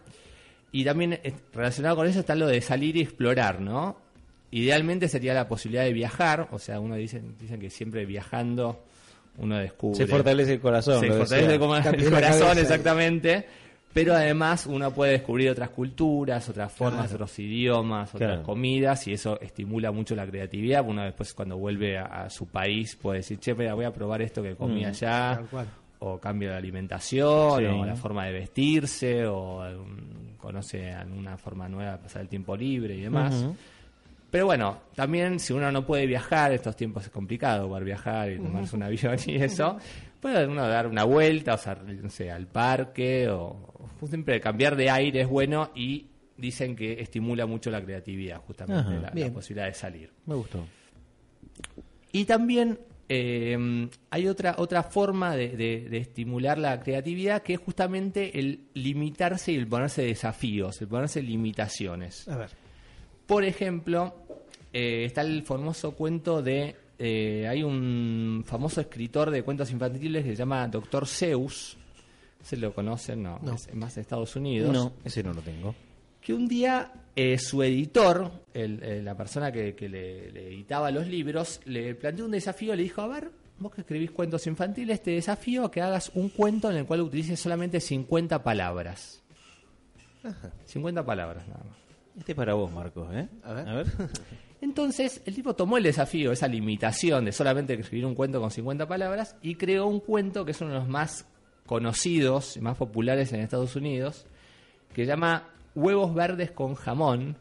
Y 0.73 0.83
también 0.83 1.13
eh, 1.13 1.33
relacionado 1.53 1.95
con 1.95 2.05
eso 2.07 2.19
está 2.19 2.35
lo 2.35 2.47
de 2.47 2.59
salir 2.59 2.97
y 2.97 3.01
explorar, 3.01 3.61
¿no? 3.61 3.97
idealmente 4.53 5.07
sería 5.07 5.33
la 5.33 5.47
posibilidad 5.47 5.85
de 5.85 5.93
viajar, 5.93 6.49
o 6.51 6.59
sea, 6.59 6.81
uno 6.81 6.95
dicen, 6.95 7.37
dicen 7.39 7.57
que 7.61 7.69
siempre 7.69 8.05
viajando 8.05 8.83
uno 9.37 9.57
descubre. 9.57 9.97
Se 9.97 10.07
fortalece 10.07 10.53
el 10.53 10.59
corazón. 10.59 10.99
Se 10.99 11.07
fortalece 11.07 11.57
decía. 11.57 11.91
el 11.91 12.09
corazón, 12.11 12.57
exactamente. 12.59 13.45
Pero 13.93 14.13
además 14.13 14.67
uno 14.67 14.91
puede 14.91 15.11
descubrir 15.13 15.49
otras 15.49 15.69
culturas, 15.69 16.47
otras 16.47 16.71
formas, 16.71 17.01
Claro. 17.09 17.15
otros 17.25 17.39
idiomas, 17.39 18.15
otras 18.15 18.29
Claro. 18.29 18.43
comidas 18.43 19.05
y 19.09 19.13
eso 19.13 19.37
estimula 19.41 19.91
mucho 19.91 20.15
la 20.15 20.25
creatividad. 20.25 20.85
Uno 20.87 21.03
después 21.03 21.33
cuando 21.33 21.57
vuelve 21.57 21.97
a, 21.97 22.05
a 22.05 22.29
su 22.29 22.45
país 22.47 22.95
puede 22.95 23.17
decir, 23.17 23.37
che, 23.39 23.53
mira, 23.53 23.73
voy 23.73 23.83
a 23.83 23.91
probar 23.91 24.21
esto 24.21 24.41
que 24.41 24.55
comí 24.55 24.83
Mm. 24.85 24.87
allá 24.87 25.33
Tal 25.35 25.45
cual. 25.47 25.67
o 25.99 26.17
cambio 26.19 26.51
de 26.51 26.55
alimentación, 26.55 27.59
Sí. 27.59 27.65
o 27.65 27.85
la 27.85 27.95
forma 27.97 28.25
de 28.27 28.31
vestirse, 28.33 29.25
o 29.25 29.61
algún- 29.61 30.35
conoce 30.37 30.89
alguna 30.91 31.37
forma 31.37 31.67
nueva 31.67 31.91
de 31.93 31.97
pasar 31.99 32.21
el 32.21 32.29
tiempo 32.29 32.55
libre 32.55 32.95
y 32.95 33.01
demás. 33.01 33.33
Ujú. 33.43 33.55
Pero 34.31 34.45
bueno, 34.45 34.79
también 34.95 35.39
si 35.39 35.51
uno 35.53 35.71
no 35.71 35.85
puede 35.85 36.07
viajar, 36.07 36.53
estos 36.53 36.75
tiempos 36.75 37.03
es 37.03 37.09
complicado 37.11 37.67
poder 37.67 37.83
viajar 37.83 38.31
y 38.31 38.37
tomarse 38.37 38.75
un 38.77 38.83
avión 38.83 39.17
y 39.27 39.35
eso, 39.35 39.77
puede 40.21 40.47
uno 40.47 40.65
dar 40.67 40.87
una 40.87 41.03
vuelta, 41.03 41.53
o 41.55 41.57
sea, 41.57 41.75
no 41.75 42.09
sé, 42.09 42.31
al 42.31 42.47
parque, 42.47 43.27
o, 43.29 43.89
o 43.99 44.07
siempre 44.07 44.39
cambiar 44.39 44.75
de 44.77 44.89
aire 44.89 45.21
es 45.21 45.27
bueno 45.27 45.71
y 45.75 46.07
dicen 46.37 46.75
que 46.77 47.01
estimula 47.01 47.45
mucho 47.45 47.69
la 47.69 47.83
creatividad, 47.83 48.37
justamente 48.47 48.81
Ajá. 49.05 49.11
la- 49.13 49.31
posibilidad 49.31 49.67
de 49.67 49.73
salir. 49.73 50.11
Me 50.25 50.35
gustó. 50.35 50.65
Y 52.13 52.25
también 52.25 52.79
eh, 53.09 53.89
hay 54.09 54.27
otra, 54.27 54.55
otra 54.57 54.83
forma 54.83 55.35
de, 55.35 55.49
de- 55.49 55.87
de 55.89 55.97
estimular 55.97 56.57
la 56.57 56.79
creatividad 56.79 57.41
que 57.43 57.53
es 57.55 57.59
justamente 57.59 58.39
el 58.39 58.67
limitarse 58.73 59.51
y 59.51 59.55
el 59.55 59.67
ponerse 59.67 60.03
desafíos, 60.03 60.81
el 60.81 60.87
ponerse 60.87 61.21
limitaciones. 61.21 62.27
A 62.27 62.37
ver. 62.37 62.49
Por 63.27 63.45
ejemplo, 63.45 64.20
eh, 64.73 65.05
está 65.05 65.21
el 65.21 65.43
famoso 65.43 65.91
cuento 65.93 66.41
de... 66.41 66.75
eh, 66.99 67.47
hay 67.47 67.63
un 67.63 68.43
famoso 68.45 68.81
escritor 68.81 69.29
de 69.31 69.43
cuentos 69.43 69.71
infantiles 69.71 70.23
que 70.23 70.31
se 70.31 70.35
llama 70.37 70.67
Doctor 70.67 71.07
Zeus. 71.07 71.77
¿Se 72.43 72.57
lo 72.57 72.73
conocen? 72.73 73.21
No, 73.23 73.39
No. 73.43 73.53
es 73.55 73.73
más 73.75 73.93
de 73.95 74.01
Estados 74.01 74.35
Unidos 74.35 74.73
No, 74.73 74.93
ese 75.03 75.21
no 75.23 75.33
lo 75.33 75.41
tengo. 75.41 75.75
que 76.21 76.33
un 76.33 76.47
día 76.47 76.91
eh, 77.15 77.37
su 77.37 77.61
editor, 77.63 78.31
el- 78.53 78.81
eh, 78.83 79.01
la 79.03 79.15
persona 79.15 79.51
que, 79.51 79.75
que 79.75 79.87
le, 79.89 80.31
le 80.31 80.47
editaba 80.47 80.89
los 80.91 81.05
libros, 81.07 81.59
le 81.65 81.93
planteó 81.95 82.25
un 82.25 82.31
desafío, 82.31 82.75
le 82.75 82.83
dijo, 82.83 83.01
a 83.01 83.07
ver, 83.07 83.29
vos 83.59 83.71
que 83.73 83.81
escribís 83.81 84.09
cuentos 84.11 84.47
infantiles, 84.47 85.03
te 85.03 85.11
desafío 85.11 85.65
a 85.65 85.71
que 85.71 85.81
hagas 85.81 86.11
un 86.15 86.29
cuento 86.29 86.71
en 86.71 86.77
el 86.77 86.85
cual 86.85 87.01
utilices 87.01 87.39
solamente 87.39 87.79
50 87.79 88.41
palabras. 88.43 89.21
50 90.65 91.05
palabras 91.05 91.47
nada 91.47 91.63
más. 91.63 91.77
Este 92.17 92.31
es 92.31 92.35
para 92.35 92.53
vos, 92.53 92.71
Marcos, 92.71 93.07
¿eh? 93.13 93.27
A 93.43 93.53
ver. 93.53 93.67
A 93.69 93.73
ver. 93.75 93.87
Entonces, 94.61 95.21
el 95.25 95.33
tipo 95.35 95.55
tomó 95.55 95.77
el 95.77 95.83
desafío, 95.83 96.31
esa 96.31 96.47
limitación 96.47 97.25
de 97.25 97.31
solamente 97.31 97.73
escribir 97.73 98.05
un 98.05 98.13
cuento 98.15 98.39
con 98.39 98.51
50 98.51 98.87
palabras, 98.87 99.35
y 99.41 99.55
creó 99.55 99.87
un 99.87 99.99
cuento 99.99 100.45
que 100.45 100.51
es 100.51 100.61
uno 100.61 100.71
de 100.73 100.79
los 100.79 100.87
más 100.87 101.25
conocidos 101.65 102.57
y 102.57 102.61
más 102.61 102.77
populares 102.77 103.33
en 103.33 103.39
Estados 103.41 103.75
Unidos, 103.75 104.25
que 104.93 105.03
se 105.03 105.07
llama 105.07 105.47
Huevos 105.73 106.13
Verdes 106.13 106.51
con 106.51 106.75
Jamón. 106.75 107.35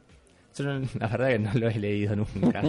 Yo 0.57 0.65
no- 0.65 0.81
la 0.99 1.09
verdad 1.09 1.29
que 1.29 1.39
no 1.39 1.53
lo 1.55 1.69
he 1.69 1.79
leído 1.79 2.17
nunca, 2.17 2.63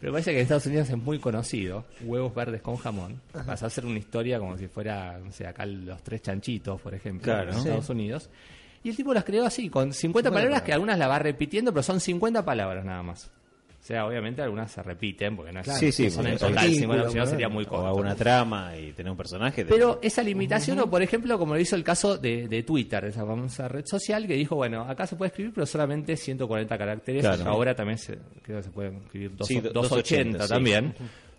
pero 0.00 0.12
parece 0.12 0.30
que 0.30 0.38
en 0.38 0.42
Estados 0.42 0.66
Unidos 0.66 0.88
es 0.90 0.96
muy 0.96 1.18
conocido, 1.18 1.84
Huevos 2.02 2.34
Verdes 2.34 2.62
con 2.62 2.76
Jamón. 2.76 3.20
Vas 3.46 3.62
a 3.62 3.66
hacer 3.66 3.84
una 3.86 3.98
historia 3.98 4.38
como 4.38 4.56
si 4.56 4.68
fuera, 4.68 5.18
no 5.18 5.32
sé, 5.32 5.46
acá 5.46 5.66
los 5.66 6.02
tres 6.02 6.22
chanchitos, 6.22 6.80
por 6.80 6.94
ejemplo, 6.94 7.24
Claro. 7.24 7.50
en 7.52 7.58
Estados 7.58 7.88
Unidos. 7.90 8.30
Y 8.82 8.90
el 8.90 8.96
tipo 8.96 9.12
las 9.12 9.24
creó 9.24 9.44
así, 9.44 9.68
con 9.68 9.92
50 9.92 10.30
palabras 10.30 10.62
que 10.62 10.72
algunas 10.72 10.98
las 10.98 11.08
va 11.10 11.18
repitiendo, 11.18 11.72
pero 11.72 11.82
son 11.82 12.00
50 12.00 12.44
palabras 12.44 12.84
nada 12.84 13.02
más. 13.02 13.30
O 13.90 13.92
sea, 13.92 14.06
obviamente 14.06 14.40
algunas 14.40 14.70
se 14.70 14.84
repiten, 14.84 15.34
porque 15.34 15.50
no 15.52 15.58
es, 15.62 15.66
Sí, 15.66 15.90
sí, 15.90 16.10
son 16.10 16.24
en 16.28 16.34
total, 16.34 16.58
artículos, 16.58 16.78
50, 16.78 17.10
si 17.10 17.18
no 17.18 17.26
sería 17.26 17.48
muy 17.48 17.64
O 17.64 17.68
corto. 17.68 17.86
alguna 17.88 18.14
trama 18.14 18.76
y 18.76 18.92
tener 18.92 19.10
un 19.10 19.16
personaje. 19.16 19.64
de- 19.64 19.68
Pero 19.68 19.98
esa 20.00 20.22
limitación, 20.22 20.78
o 20.78 20.88
por 20.88 21.02
ejemplo, 21.02 21.36
como 21.40 21.54
lo 21.54 21.60
hizo 21.60 21.74
el 21.74 21.82
caso 21.82 22.16
de, 22.16 22.46
de 22.46 22.62
Twitter, 22.62 23.04
esa 23.06 23.26
famosa 23.26 23.66
red 23.66 23.84
social, 23.84 24.28
que 24.28 24.34
dijo, 24.34 24.54
bueno, 24.54 24.82
acá 24.82 25.08
se 25.08 25.16
puede 25.16 25.30
escribir, 25.30 25.52
pero 25.52 25.66
solamente 25.66 26.16
140 26.16 26.78
caracteres. 26.78 27.22
Claro. 27.22 27.50
Ahora 27.50 27.74
también 27.74 27.98
se, 27.98 28.16
creo 28.42 28.58
que 28.58 28.62
se 28.62 28.70
pueden 28.70 28.98
escribir 28.98 29.34
dos- 29.36 29.48
Sí, 29.48 29.56
do- 29.60 29.70
280 29.72 30.38
280, 30.38 30.44
sí. 30.44 30.48
también. 30.54 30.94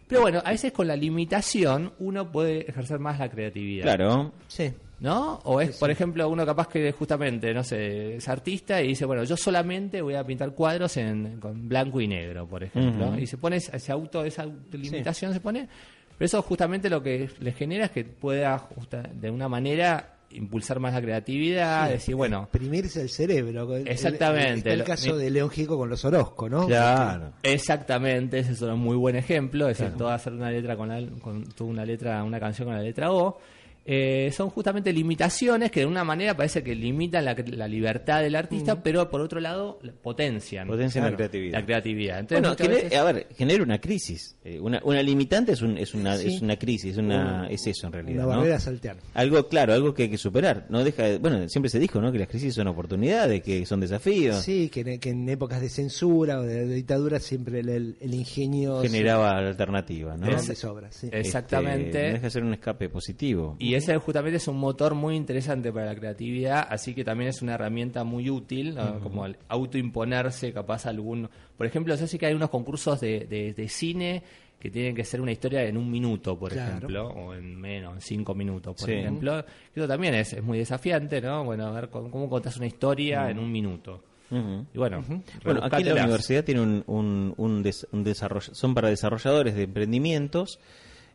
Pero 0.10 0.20
bueno, 0.20 0.42
a 0.44 0.52
veces 0.52 0.74
con 0.74 0.88
la 0.88 0.98
limitación 0.98 1.94
uno 2.00 2.30
puede 2.34 2.70
ejercer 2.70 3.00
más 3.00 3.18
la 3.18 3.30
creatividad. 3.32 3.84
Claro. 3.84 4.34
Sí. 4.50 4.74
¿No? 5.02 5.40
O 5.46 5.60
es, 5.60 5.78
por 5.78 5.90
ejemplo, 5.90 6.30
uno 6.30 6.46
capaz 6.46 6.68
que 6.68 6.92
justamente, 6.92 7.54
no 7.54 7.64
sé, 7.64 8.16
es 8.18 8.30
artista 8.30 8.82
y 8.82 8.90
dice, 8.90 9.04
bueno, 9.06 9.24
yo 9.24 9.36
solamente 9.36 10.00
voy 10.02 10.14
a 10.16 10.24
pintar 10.24 10.54
cuadros 10.54 10.96
en, 10.98 11.40
con 11.40 11.68
blanco 11.68 12.00
y 12.00 12.08
negro, 12.08 12.48
por 12.48 12.64
ejemplo. 12.64 13.18
Y 13.18 13.26
se 13.28 13.38
pone 13.38 13.56
ese 13.58 13.92
auto, 13.92 14.24
esa 14.24 14.46
limitación 14.72 15.34
se 15.34 15.40
pone. 15.40 15.68
Pero 16.18 16.26
eso 16.28 16.42
justamente 16.44 16.88
lo 16.88 17.02
que 17.02 17.28
le 17.40 17.52
genera 17.52 17.86
es 17.86 17.92
que 17.92 18.04
pueda, 18.06 18.56
justa- 18.60 19.02
de 19.02 19.32
una 19.32 19.50
manera, 19.50 20.18
impulsar 20.30 20.80
más 20.80 20.94
la 20.94 21.02
creatividad, 21.02 21.90
decir, 21.90 22.14
bueno, 22.14 22.44
Exprimirse 22.44 23.02
el 23.02 23.10
cerebro. 23.10 23.76
El- 23.76 23.82
el- 23.82 23.88
Exactamente. 23.88 24.72
El 24.72 24.80
Lo- 24.80 24.86
caso 24.86 25.18
de 25.18 25.32
León 25.32 25.50
Gico 25.50 25.78
con 25.80 25.90
los 25.90 26.06
Orozco, 26.06 26.48
¿no? 26.48 26.68
Claro. 26.68 27.32
Exactamente, 27.42 28.38
ese 28.38 28.52
es 28.52 28.62
un 28.62 28.80
muy 28.80 28.96
buen 28.98 29.16
ejemplo. 29.16 29.68
Es 29.68 29.80
decir, 29.80 29.98
todo 29.98 30.10
hacer 30.10 30.34
una 30.34 30.52
letra 30.52 30.78
con, 30.78 30.90
la, 30.90 31.02
con 31.22 31.44
toda 31.50 31.70
una 31.72 31.86
letra, 31.86 32.24
una 32.24 32.40
canción 32.40 32.68
con 32.68 32.78
la 32.78 32.84
letra 32.84 33.12
O. 33.12 33.40
eh, 33.86 34.32
son 34.36 34.50
justamente 34.50 34.94
limitaciones 34.94 35.72
que 35.72 35.80
de 35.82 35.86
una 35.88 36.04
manera 36.04 36.36
parece 36.38 36.64
que 36.64 36.76
limitan 36.76 37.26
la, 37.26 37.36
la 37.36 37.68
libertad 37.68 38.22
del 38.22 38.36
artista, 38.36 38.82
pero 38.84 39.10
por 39.10 39.22
otro 39.22 39.40
lado 39.40 39.80
potencian 40.04 40.68
Potencian 40.68 41.06
la 41.06 41.16
creatividad. 41.16 41.60
La 41.60 41.66
creatividad. 41.66 42.20
Entonces, 42.20 42.42
Bueno, 42.42 42.50
muchas 42.50 42.68
gener- 42.68 42.84
veces- 42.84 43.00
a 43.00 43.04
ver, 43.04 43.28
genera 43.36 43.64
una 43.64 43.80
crisis. 43.82 44.36
Eh, 44.44 44.60
una, 44.60 44.80
una 44.84 45.02
limitante 45.02 45.54
es, 45.54 45.62
un- 45.62 45.78
es, 45.78 45.94
una, 45.94 46.16
Sí. 46.18 46.36
es 46.36 46.42
una 46.42 46.58
crisis, 46.58 46.92
es, 46.94 46.98
una, 46.98 47.48
es 47.50 47.66
eso 47.68 47.88
en 47.88 47.94
realidad. 47.94 48.26
Una 48.26 48.34
¿no? 48.36 48.40
barrera 48.42 48.56
a 48.58 48.60
saltear. 48.60 48.98
Algo, 49.14 49.48
claro, 49.48 49.74
algo 49.74 49.94
que 49.94 50.04
hay 50.04 50.10
que 50.10 50.18
superar. 50.18 50.66
No 50.70 50.84
deja 50.84 51.04
de- 51.04 51.18
bueno, 51.18 51.48
siempre 51.50 51.70
se 51.70 51.80
dijo, 51.80 52.00
¿no? 52.02 52.12
Que 52.12 52.20
las 52.20 52.28
crisis 52.28 52.54
son 52.54 52.68
oportunidades, 52.68 53.42
que 53.42 53.66
son 53.66 53.80
desafíos. 53.80 54.38
Sí, 54.44 54.70
que 54.70 54.82
en, 54.82 55.00
que 55.00 55.10
en 55.10 55.28
épocas 55.30 55.60
de 55.62 55.70
censura 55.70 56.40
o 56.40 56.44
de, 56.44 56.66
de 56.68 56.76
dictadura 56.76 57.20
siempre 57.20 57.60
el, 57.62 57.70
el- 57.70 57.98
el 58.00 58.14
ingenio 58.14 58.82
se- 58.82 58.90
Generaba 58.90 59.38
alternativas, 59.38 60.20
¿no? 60.20 60.28
grande 60.28 60.56
sobra. 60.56 60.92
Sí. 60.92 61.08
Es- 61.12 61.28
Exactamente. 61.28 61.88
Este, 61.90 62.08
no 62.08 62.14
deja 62.14 62.24
de 62.26 62.30
ser 62.32 62.44
un 62.44 62.54
escape 62.54 62.90
positivo. 62.90 63.56
Y 63.60 63.71
ese 63.76 63.98
justamente 63.98 64.38
es 64.38 64.48
un 64.48 64.58
motor 64.58 64.96
muy 64.96 65.16
interesante 65.16 65.72
para 65.72 65.88
la 65.88 65.96
creatividad, 65.96 66.66
así 66.70 66.94
que 66.96 67.04
también 67.04 67.30
es 67.30 67.42
una 67.42 67.54
herramienta 67.56 68.04
muy 68.04 68.30
útil, 68.30 68.76
¿no? 68.76 69.00
como 69.00 69.26
el 69.26 69.38
autoimponerse, 69.48 70.54
capaz 70.54 70.86
algún... 70.86 71.30
Por 71.58 71.66
ejemplo, 71.68 71.96
yo 71.96 72.08
sé 72.08 72.18
que 72.18 72.26
hay 72.26 72.34
unos 72.34 72.50
concursos 72.50 73.00
de, 73.02 73.22
de- 73.22 73.54
de 73.54 73.68
cine 73.70 74.24
que 74.60 74.70
tienen 74.70 74.96
que 74.96 75.04
ser 75.04 75.22
una 75.22 75.32
historia 75.32 75.64
en 75.64 75.76
un 75.78 75.90
minuto, 75.90 76.38
por 76.38 76.52
Claro. 76.52 76.70
ejemplo, 76.78 77.08
o 77.08 77.34
en 77.34 77.60
menos, 77.60 77.96
en 77.96 78.02
cinco 78.02 78.36
minutos, 78.36 78.76
por 78.76 78.86
Sí. 78.86 78.94
ejemplo. 78.94 79.44
Eso 79.76 79.88
también 79.88 80.14
es, 80.14 80.34
es 80.34 80.44
muy 80.44 80.60
desafiante, 80.60 81.20
¿no? 81.20 81.44
Bueno, 81.44 81.66
a 81.66 81.72
ver, 81.72 81.90
¿cómo, 81.90 82.12
cómo 82.12 82.30
contás 82.30 82.58
una 82.58 82.68
historia 82.68 83.30
en 83.30 83.40
un 83.40 83.52
minuto? 83.52 84.04
Ujú. 84.30 84.66
Y 84.74 84.78
bueno, 84.78 85.04
Bueno, 85.44 85.62
aquí 85.64 85.84
la 85.84 85.94
universidad 85.94 86.44
tiene 86.44 86.62
un, 86.62 86.84
un, 86.88 87.34
un, 87.38 87.64
des- 87.64 87.88
un 87.92 88.04
desarrollo, 88.04 88.54
son 88.54 88.74
para 88.76 88.90
desarrolladores 88.90 89.56
de 89.56 89.64
emprendimientos. 89.64 90.60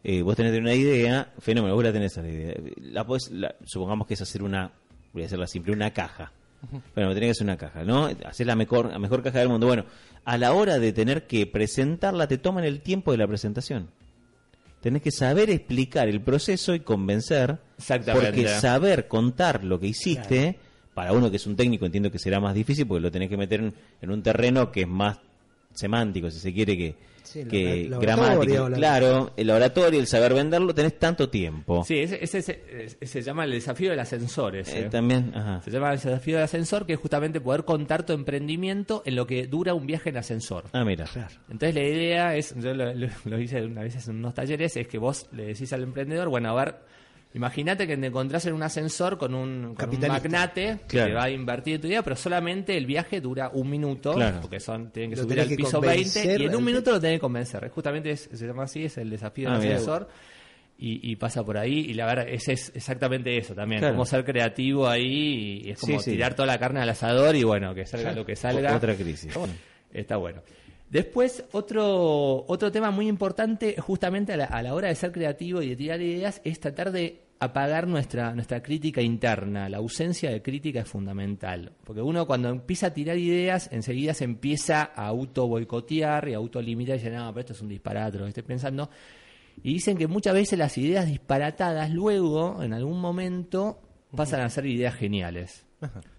Eh, 0.09 0.23
vos 0.23 0.37
tenés 0.37 0.57
una 0.57 0.73
idea, 0.73 1.33
fenómeno, 1.41 1.75
vos 1.75 1.83
la 1.83 1.93
tenés 1.93 2.17
a 2.17 2.23
la 2.23 2.29
idea. 2.29 2.55
La 2.93 3.05
podés- 3.05 3.29
la- 3.31 3.57
supongamos 3.65 4.07
que 4.07 4.15
es 4.15 4.21
hacer 4.23 4.41
una, 4.45 4.71
voy 5.13 5.25
a 5.25 5.27
hacerla 5.27 5.49
simple, 5.49 5.73
una 5.73 5.93
caja. 5.93 6.31
Bueno, 6.95 7.13
tenés 7.13 7.27
que 7.29 7.31
hacer 7.33 7.45
una 7.45 7.57
caja, 7.57 7.83
¿no? 7.85 8.07
Hacer 8.25 8.47
la 8.47 8.55
mejor, 8.55 8.91
la 8.91 8.99
mejor 9.01 9.23
caja 9.25 9.41
del 9.41 9.49
mundo. 9.49 9.67
Bueno, 9.67 9.85
a 10.25 10.39
la 10.39 10.53
hora 10.53 10.79
de 10.79 10.93
tener 10.93 11.27
que 11.27 11.47
presentarla, 11.47 12.29
te 12.29 12.39
toman 12.39 12.63
el 12.65 12.83
tiempo 12.83 13.11
de 13.11 13.19
la 13.19 13.27
presentación. 13.27 13.89
Tenés 14.81 15.03
que 15.03 15.11
saber 15.11 15.51
explicar 15.51 16.09
el 16.09 16.21
proceso 16.21 16.73
y 16.75 16.81
convencer. 16.81 17.59
Exactamente. 17.77 18.27
Porque 18.29 18.49
saber 18.49 19.09
contar 19.09 19.65
lo 19.65 19.81
que 19.81 19.89
hiciste, 19.89 20.59
para 20.95 21.13
uno 21.13 21.31
que 21.31 21.37
es 21.39 21.47
un 21.49 21.57
técnico 21.57 21.85
entiendo 21.85 22.11
que 22.13 22.19
será 22.21 22.39
más 22.41 22.55
difícil 22.55 22.87
porque 22.87 23.03
lo 23.03 23.11
tenés 23.11 23.29
que 23.29 23.37
meter 23.37 23.61
en, 23.61 23.75
en 24.01 24.11
un 24.11 24.23
terreno 24.23 24.71
que 24.71 24.83
es 24.83 24.89
más 24.89 25.19
semántico, 25.77 26.31
si 26.31 26.39
se 26.41 26.53
quiere, 26.53 26.77
que, 26.77 26.95
Sí, 27.23 27.43
la- 27.45 27.51
que 27.51 27.87
la- 27.91 27.97
la 27.97 27.99
gramático. 28.03 28.69
la- 28.69 28.77
Claro, 28.77 29.33
el 29.37 29.51
oratorio, 29.51 29.99
el 30.01 30.07
saber 30.07 30.33
venderlo, 30.33 30.73
tenés 30.75 30.97
tanto 30.99 31.29
tiempo. 31.29 31.85
Sí, 31.85 31.99
ese, 31.99 32.23
ese- 32.23 32.39
ese- 32.39 32.61
ese 32.79 33.07
se 33.07 33.23
llama 33.23 33.45
el 33.45 33.51
desafío 33.51 33.91
del 33.91 33.99
ascensor. 34.01 34.57
ese. 34.57 34.81
Eh, 34.87 34.89
también, 34.89 35.33
ajá. 35.35 35.61
Se 35.63 35.71
llama 35.71 35.93
el 35.93 35.99
desafío 36.01 36.37
del 36.37 36.45
ascensor, 36.45 36.87
que 36.87 36.93
es 36.95 36.99
justamente 37.01 37.41
poder 37.41 37.65
contar 37.65 38.07
tu 38.07 38.13
emprendimiento 38.13 39.03
en 39.05 39.17
lo 39.17 39.27
que 39.27 39.47
dura 39.49 39.75
un 39.75 39.87
viaje 39.87 40.11
en 40.11 40.19
ascensor. 40.19 40.65
Ah, 40.73 40.85
mira. 40.85 41.05
Claro. 41.07 41.35
Entonces 41.51 41.75
la 41.75 41.83
idea 41.83 42.37
es, 42.37 42.55
yo 42.57 42.73
lo, 42.75 42.95
lo- 42.95 43.09
lo 43.25 43.41
hice 43.41 43.65
una 43.65 43.83
vez 43.83 44.07
en 44.09 44.17
unos 44.17 44.33
talleres, 44.35 44.77
es 44.77 44.87
que 44.87 44.99
vos 44.99 45.27
le 45.33 45.47
decís 45.47 45.73
al 45.73 45.83
emprendedor, 45.83 46.29
bueno, 46.29 46.51
a 46.51 46.65
ver, 46.65 46.77
imagínate 47.37 47.87
que 47.87 47.97
te 47.97 48.07
encontrás 48.07 48.45
en 48.47 48.55
un 48.55 48.63
ascensor 48.63 49.17
con 49.19 49.35
un, 49.35 49.61
con 49.61 49.69
un 49.71 49.75
Capitalista. 49.77 50.13
magnate 50.29 50.79
que 50.81 50.87
Claro. 50.97 51.09
te 51.09 51.15
va 51.15 51.25
a 51.25 51.31
invertir 51.31 51.75
en 51.77 51.81
tu 51.83 51.87
idea, 51.87 52.03
pero 52.03 52.17
solamente 52.17 52.77
el 52.77 52.87
viaje 52.87 53.21
dura 53.21 53.51
un 53.53 53.71
minuto, 53.71 54.15
Claro. 54.15 54.41
porque 54.41 54.59
son 54.59 54.91
tienen 54.91 55.11
que 55.11 55.17
Lo 55.17 55.23
subir 55.23 55.41
al 55.41 55.49
que 55.49 55.57
piso 55.57 55.79
convencer 55.81 56.27
20 56.27 56.43
y 56.43 56.47
en 56.47 56.57
un 56.57 56.65
minuto 56.65 56.91
lo 56.91 57.01
tenés 57.01 57.17
que 57.17 57.21
convencer. 57.21 57.69
Justamente 57.69 58.11
es- 58.11 58.29
se 58.33 58.47
llama 58.47 58.65
así, 58.65 58.85
es 58.87 58.99
el 58.99 59.11
desafío 59.11 59.51
del 59.51 59.55
Ah, 59.57 59.59
ascensor. 59.59 60.09
Y, 60.79 61.11
y 61.11 61.17
pasa 61.17 61.43
por 61.43 61.57
ahí, 61.57 61.87
y 61.89 61.95
la 61.95 62.05
verdad, 62.05 62.27
ese 62.29 62.53
es 62.53 62.71
exactamente 62.75 63.35
eso 63.39 63.55
también, 63.55 63.81
Claro. 63.81 63.95
cómo 63.95 64.05
ser 64.05 64.27
creativo 64.27 64.87
ahí, 64.87 65.63
y 65.65 65.71
es 65.71 65.79
como 65.81 65.99
Sí, 66.01 66.05
sí. 66.05 66.11
tirar 66.11 66.35
toda 66.35 66.45
la 66.47 66.59
carne 66.59 66.81
al 66.83 66.89
asador 66.91 67.35
y 67.35 67.45
bueno, 67.45 67.75
que 67.75 67.87
salga 67.87 68.13
lo 68.13 68.27
que 68.27 68.37
salga. 68.37 68.77
Otra 68.77 68.95
crisis. 68.95 69.35
Está 69.91 70.17
bueno. 70.19 70.43
Después, 70.91 71.45
otro, 71.53 72.45
otro 72.47 72.71
tema 72.71 72.91
muy 72.91 73.09
importante, 73.09 73.75
justamente 73.79 74.35
a 74.35 74.37
la, 74.37 74.45
a 74.45 74.63
la 74.63 74.75
hora 74.75 74.89
de 74.89 74.95
ser 74.95 75.13
creativo 75.13 75.63
y 75.63 75.71
de 75.71 75.77
tirar 75.77 76.01
ideas, 76.03 76.41
es 76.45 76.61
tratar 76.61 76.93
de 76.93 77.23
apagar 77.39 77.87
nuestra, 77.87 78.35
nuestra 78.35 78.63
crítica 78.63 79.01
interna. 79.01 79.69
La 79.69 79.79
ausencia 79.79 80.31
de 80.31 80.43
crítica 80.43 80.81
es 80.81 80.89
fundamental. 80.89 81.73
Porque 81.85 82.03
uno 82.03 82.27
cuando 82.27 82.49
empieza 82.49 82.89
a 82.89 82.95
tirar 82.95 83.19
ideas, 83.19 83.69
enseguida 83.73 84.15
se 84.15 84.25
empieza 84.25 84.91
a 84.95 85.07
auto 85.07 85.47
boicotear 85.47 86.29
y 86.29 86.35
a 86.35 86.39
autolimitar 86.39 86.97
y 86.97 86.99
dice, 86.99 87.11
no, 87.11 87.29
pero 87.33 87.41
esto 87.41 87.53
es 87.53 87.61
un 87.61 87.69
disparate 87.69 88.19
lo 88.19 88.25
que 88.25 88.31
estoy 88.31 88.43
pensando. 88.43 88.91
Y 89.63 89.75
dicen 89.75 89.97
que 89.97 90.07
muchas 90.07 90.35
veces 90.35 90.59
las 90.59 90.77
ideas 90.79 91.07
disparatadas 91.07 91.91
luego, 91.91 92.63
en 92.63 92.73
algún 92.73 93.01
momento, 93.01 93.81
pasan 94.15 94.41
a 94.41 94.49
ser 94.49 94.67
ideas 94.67 94.95
geniales. 94.95 95.65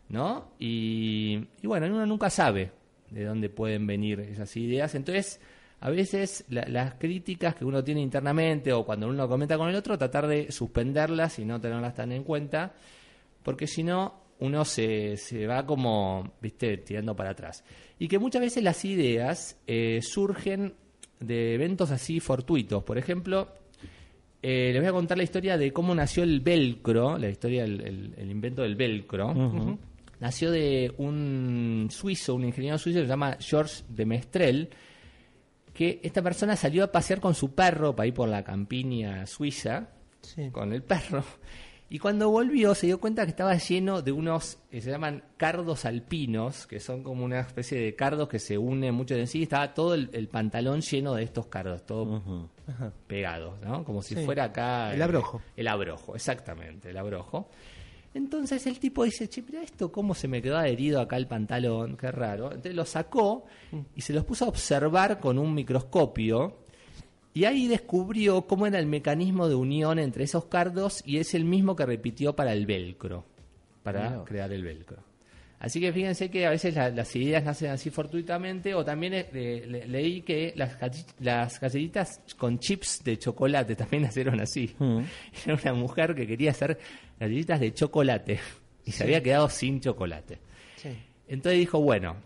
¿No? 0.10 0.52
Y, 0.60 1.48
y 1.62 1.68
bueno, 1.68 1.88
uno 1.88 2.06
nunca 2.06 2.30
sabe 2.30 2.72
de 3.10 3.26
dónde 3.26 3.50
pueden 3.50 3.88
venir 3.88 4.20
esas 4.22 4.56
ideas. 4.56 4.96
Entonces, 4.96 5.42
a 5.80 5.90
veces 5.90 6.44
la- 6.50 6.66
las 6.68 6.96
críticas 6.96 7.56
que 7.56 7.66
uno 7.66 7.84
tiene 7.84 8.02
internamente 8.02 8.74
o 8.74 8.86
cuando 8.86 9.08
uno 9.08 9.28
comenta 9.28 9.58
con 9.58 9.70
el 9.70 9.76
otro, 9.76 9.98
tratar 9.98 10.28
de 10.28 10.52
suspenderlas 10.52 11.40
y 11.40 11.46
no 11.46 11.60
tenerlas 11.62 11.94
tan 11.96 12.12
en 12.12 12.24
cuenta, 12.24 12.74
porque 13.44 13.68
si 13.68 13.84
no, 13.84 14.26
uno 14.40 14.66
se, 14.66 15.18
se 15.18 15.48
va 15.48 15.66
como, 15.66 16.34
viste, 16.42 16.78
tirando 16.78 17.16
para 17.16 17.32
atrás. 17.32 17.64
Y 18.00 18.08
que 18.08 18.20
muchas 18.20 18.42
veces 18.42 18.64
las 18.64 18.84
ideas 18.86 19.60
eh, 19.68 20.00
surgen 20.02 20.74
de 21.20 21.56
eventos 21.56 21.90
así 21.92 22.20
fortuitos. 22.20 22.84
Por 22.84 22.98
ejemplo, 23.00 23.48
eh, 24.44 24.70
les 24.72 24.82
voy 24.82 24.90
a 24.90 24.92
contar 24.92 25.18
la 25.18 25.24
historia 25.24 25.58
de 25.58 25.72
cómo 25.74 25.96
nació 25.96 26.22
el 26.24 26.42
velcro, 26.42 27.18
la 27.18 27.30
historia 27.30 27.64
del 27.64 27.82
el- 27.82 28.14
el 28.18 28.30
invento 28.32 28.62
del 28.62 28.76
velcro. 28.76 29.34
Nació 30.20 30.52
de 30.52 30.94
un 30.98 31.88
suizo, 31.92 32.36
un 32.36 32.46
ingeniero 32.46 32.78
suizo 32.78 33.00
que 33.00 33.06
se 33.06 33.10
llama 33.10 33.38
Georges 33.40 33.86
de 33.90 34.06
Mestrel, 34.06 34.70
que 35.78 36.00
esta 36.04 36.24
persona 36.24 36.56
salió 36.56 36.84
a 36.84 36.92
pasear 36.92 37.20
con 37.22 37.36
su 37.36 37.54
perro 37.54 37.96
para 37.96 38.08
ir 38.08 38.14
por 38.16 38.28
la 38.28 38.44
campiña 38.44 39.28
suiza, 39.28 39.90
Sí. 40.22 40.50
con 40.50 40.74
el 40.74 40.82
perro, 40.82 41.24
y 41.90 42.00
cuando 42.00 42.30
volvió 42.32 42.74
se 42.76 42.88
dio 42.88 43.00
cuenta 43.00 43.24
que 43.26 43.30
estaba 43.30 43.56
lleno 43.56 44.02
de 44.02 44.12
unos, 44.12 44.58
que 44.72 44.82
se 44.82 44.90
llaman 44.90 45.24
cardos 45.38 45.86
alpinos, 45.86 46.66
que 46.66 46.80
son 46.80 47.04
como 47.04 47.24
una 47.24 47.42
especie 47.42 47.80
de 47.80 47.96
cardos 47.96 48.28
que 48.28 48.40
se 48.40 48.58
unen 48.58 48.94
mucho 48.96 49.14
en 49.16 49.28
sí, 49.28 49.44
estaba 49.44 49.74
todo 49.76 49.94
el, 49.94 50.10
el 50.14 50.28
pantalón 50.28 50.82
lleno 50.82 51.14
de 51.14 51.24
estos 51.24 51.46
cardos, 51.46 51.86
todo 51.86 52.50
Ajá. 52.68 52.92
pegados, 53.06 53.62
¿no? 53.62 53.84
Como 53.86 54.02
si 54.02 54.16
Sí. 54.16 54.26
fuera 54.26 54.46
acá... 54.46 54.94
El 54.94 55.02
abrojo. 55.04 55.42
El 55.56 55.68
abrojo, 55.68 56.16
exactamente, 56.16 56.90
el 56.90 56.98
abrojo. 56.98 57.50
Entonces 58.18 58.66
el 58.66 58.80
tipo 58.80 59.04
dice, 59.04 59.30
che, 59.30 59.44
mira 59.44 59.62
esto, 59.62 59.92
cómo 59.92 60.16
se 60.16 60.28
me 60.28 60.42
quedó 60.42 60.58
adherido 60.58 61.00
acá 61.00 61.18
el 61.18 61.28
pantalón, 61.28 61.96
qué 61.98 62.12
raro. 62.12 62.46
Entonces 62.46 62.74
lo 62.74 62.84
sacó 62.84 63.46
y 63.96 64.02
se 64.02 64.12
los 64.12 64.26
puso 64.26 64.46
a 64.46 64.48
observar 64.48 65.20
con 65.20 65.38
un 65.38 65.54
microscopio 65.54 66.58
y 67.36 67.46
ahí 67.46 67.68
descubrió 67.68 68.48
cómo 68.48 68.66
era 68.66 68.80
el 68.80 68.88
mecanismo 68.88 69.48
de 69.48 69.54
unión 69.54 70.00
entre 70.00 70.24
esos 70.24 70.46
cardos 70.46 71.04
y 71.06 71.18
es 71.18 71.36
el 71.36 71.46
mismo 71.46 71.76
que 71.76 71.86
repitió 71.86 72.36
para 72.36 72.54
el 72.54 72.66
velcro, 72.66 73.24
para 73.84 74.24
crear 74.24 74.52
el 74.52 74.64
velcro. 74.64 75.07
Así 75.60 75.80
que 75.80 75.92
fíjense 75.92 76.30
que 76.30 76.46
a 76.46 76.52
veces 76.52 76.76
la- 76.76 76.90
las 76.92 77.16
ideas 77.16 77.44
nacen 77.44 77.72
así 77.72 77.90
fortuitamente, 77.90 78.76
o 78.76 78.86
también 78.86 79.14
le- 79.14 79.88
leí 79.88 80.22
que 80.22 80.54
las, 80.56 80.78
las 81.20 81.60
galletitas 81.60 82.22
con 82.38 82.60
chips 82.60 83.04
de 83.04 83.18
chocolate 83.18 83.76
también 83.76 84.04
nacieron 84.12 84.40
así. 84.40 84.76
Era 85.46 85.56
una 85.64 85.74
mujer 85.74 86.14
que 86.14 86.28
quería 86.28 86.52
hacer 86.52 86.78
galletitas 87.20 87.60
de 87.60 87.74
chocolate 87.74 88.40
y 88.86 88.92
se 88.92 89.04
había 89.04 89.22
quedado 89.24 89.50
sin 89.50 89.82
chocolate. 89.82 90.38
Sí. 90.76 90.90
Entonces 91.28 91.60
dijo, 91.60 91.82
bueno, 91.82 92.18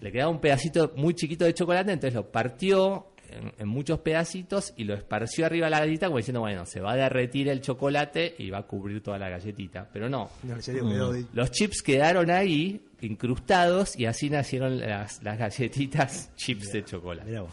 le 0.00 0.12
quedaba 0.12 0.30
un 0.30 0.40
pedacito 0.40 0.92
muy 0.94 1.14
chiquito 1.14 1.44
de 1.46 1.54
chocolate, 1.54 1.90
entonces 1.92 2.14
lo 2.14 2.30
partió 2.30 3.12
en, 3.30 3.52
en 3.58 3.68
muchos 3.68 4.00
pedacitos 4.00 4.72
y 4.76 4.84
lo 4.84 4.94
esparció 4.94 5.46
arriba 5.46 5.66
de 5.66 5.70
la 5.70 5.80
galletita 5.80 6.06
como 6.06 6.18
diciendo, 6.18 6.40
bueno, 6.40 6.66
se 6.66 6.80
va 6.80 6.92
a 6.92 6.96
derretir 6.96 7.48
el 7.48 7.60
chocolate 7.60 8.34
y 8.38 8.50
va 8.50 8.58
a 8.58 8.62
cubrir 8.62 9.02
toda 9.02 9.18
la 9.18 9.28
galletita. 9.28 9.88
Pero 9.92 10.08
no, 10.08 10.30
serio, 10.60 10.84
los 11.32 11.50
chips 11.50 11.82
quedaron 11.82 12.30
ahí 12.30 12.84
incrustados 13.00 13.98
y 13.98 14.06
así 14.06 14.30
nacieron 14.30 14.78
las, 14.80 15.22
las 15.22 15.38
galletitas 15.38 16.30
chips 16.36 16.72
de 16.72 16.84
chocolate. 16.84 17.28
Mirá 17.28 17.42
vos. 17.42 17.52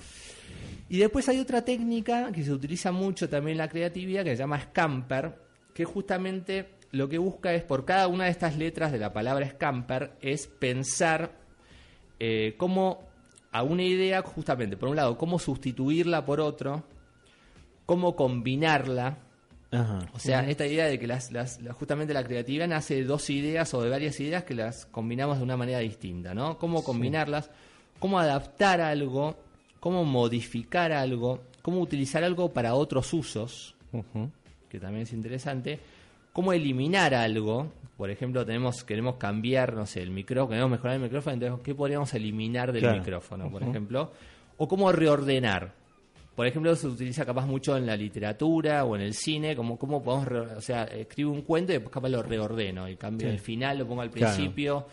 Y 0.88 1.00
después 1.00 1.28
hay 1.30 1.40
otra 1.40 1.64
técnica 1.64 2.32
que 2.32 2.44
se 2.44 2.52
utiliza 2.52 2.92
mucho 2.92 3.28
también 3.28 3.54
en 3.54 3.60
la 3.60 3.70
creatividad 3.70 4.24
que 4.24 4.32
se 4.32 4.38
llama 4.38 4.62
scamper, 4.62 5.36
que 5.74 5.84
justamente 5.84 6.70
lo 6.92 7.10
que 7.10 7.18
busca 7.18 7.54
es 7.54 7.64
por 7.64 7.86
cada 7.86 8.08
una 8.08 8.26
de 8.26 8.32
estas 8.32 8.58
letras 8.58 8.92
de 8.92 9.00
la 9.00 9.12
palabra 9.12 9.50
scamper 9.50 10.14
es 10.22 10.48
pensar 10.48 11.32
eh, 12.20 12.54
cómo 12.58 13.04
a 13.58 13.64
una 13.64 13.84
idea, 13.84 14.22
justamente, 14.22 14.76
por 14.78 14.90
un 14.90 14.96
lado, 14.96 15.18
cómo 15.18 15.40
sustituirla 15.40 16.26
por 16.26 16.40
otro, 16.42 16.84
cómo 17.86 18.16
combinarla, 18.16 19.18
Ajá. 19.72 20.00
o 20.14 20.20
sea, 20.20 20.50
esta 20.50 20.66
idea 20.66 20.86
de 20.86 21.00
que 21.00 21.08
las, 21.08 21.32
las- 21.32 21.62
la- 21.62 21.74
justamente 21.74 22.14
la 22.14 22.24
creatividad 22.24 22.68
nace 22.68 22.96
de 22.96 23.04
dos 23.06 23.30
ideas 23.30 23.74
o 23.74 23.82
de 23.82 23.90
varias 23.90 24.20
ideas 24.20 24.44
que 24.44 24.54
las 24.56 24.86
combinamos 24.88 25.38
de 25.38 25.44
una 25.44 25.58
manera 25.58 25.80
distinta, 25.80 26.34
¿no? 26.34 26.58
Cómo 26.58 26.84
combinarlas, 26.84 27.50
cómo 28.00 28.20
adaptar 28.20 28.82
algo, 28.82 29.38
cómo 29.80 30.04
modificar 30.04 30.92
algo, 30.92 31.42
cómo 31.62 31.80
utilizar 31.80 32.24
algo 32.24 32.52
para 32.54 32.76
otros 32.76 33.14
usos, 33.14 33.76
que 34.70 34.80
también 34.80 35.04
es 35.04 35.14
interesante, 35.14 35.80
cómo 36.34 36.52
eliminar 36.54 37.14
algo, 37.14 37.72
por 37.98 38.10
ejemplo, 38.10 38.46
tenemos 38.46 38.84
queremos 38.84 39.16
cambiar, 39.16 39.74
no 39.74 39.86
sé, 39.86 40.02
el 40.02 40.12
micrófono, 40.12 40.50
queremos 40.50 40.72
mejorar 40.72 40.96
el 40.98 41.02
micrófono, 41.04 41.34
entonces, 41.36 41.60
¿qué 41.64 41.74
podríamos 41.76 42.14
eliminar 42.14 42.72
del 42.72 42.82
Claro. 42.82 42.98
micrófono, 43.00 43.50
por 43.50 43.64
ejemplo? 43.64 44.12
O 44.58 44.68
cómo 44.68 44.92
reordenar. 44.92 45.74
Por 46.36 46.46
ejemplo, 46.48 46.76
se 46.76 46.88
utiliza 46.88 47.26
capaz 47.26 47.46
mucho 47.46 47.78
en 47.78 47.86
la 47.86 47.96
literatura 47.96 48.84
o 48.84 48.96
en 48.98 49.02
el 49.04 49.14
cine, 49.14 49.56
como 49.56 49.78
cómo 49.80 50.04
podemos, 50.04 50.28
re- 50.28 50.40
o 50.56 50.62
sea, 50.62 50.84
escribo 50.84 51.32
un 51.32 51.44
cuento 51.44 51.72
y 51.72 51.76
después 51.76 51.94
capaz 51.94 52.10
lo 52.10 52.22
reordeno 52.22 52.90
y 52.90 52.98
cambio 52.98 53.30
el 53.30 53.40
final, 53.40 53.78
lo 53.80 53.88
pongo 53.88 54.02
al 54.02 54.10
Claro. 54.12 54.34
principio 54.36 54.86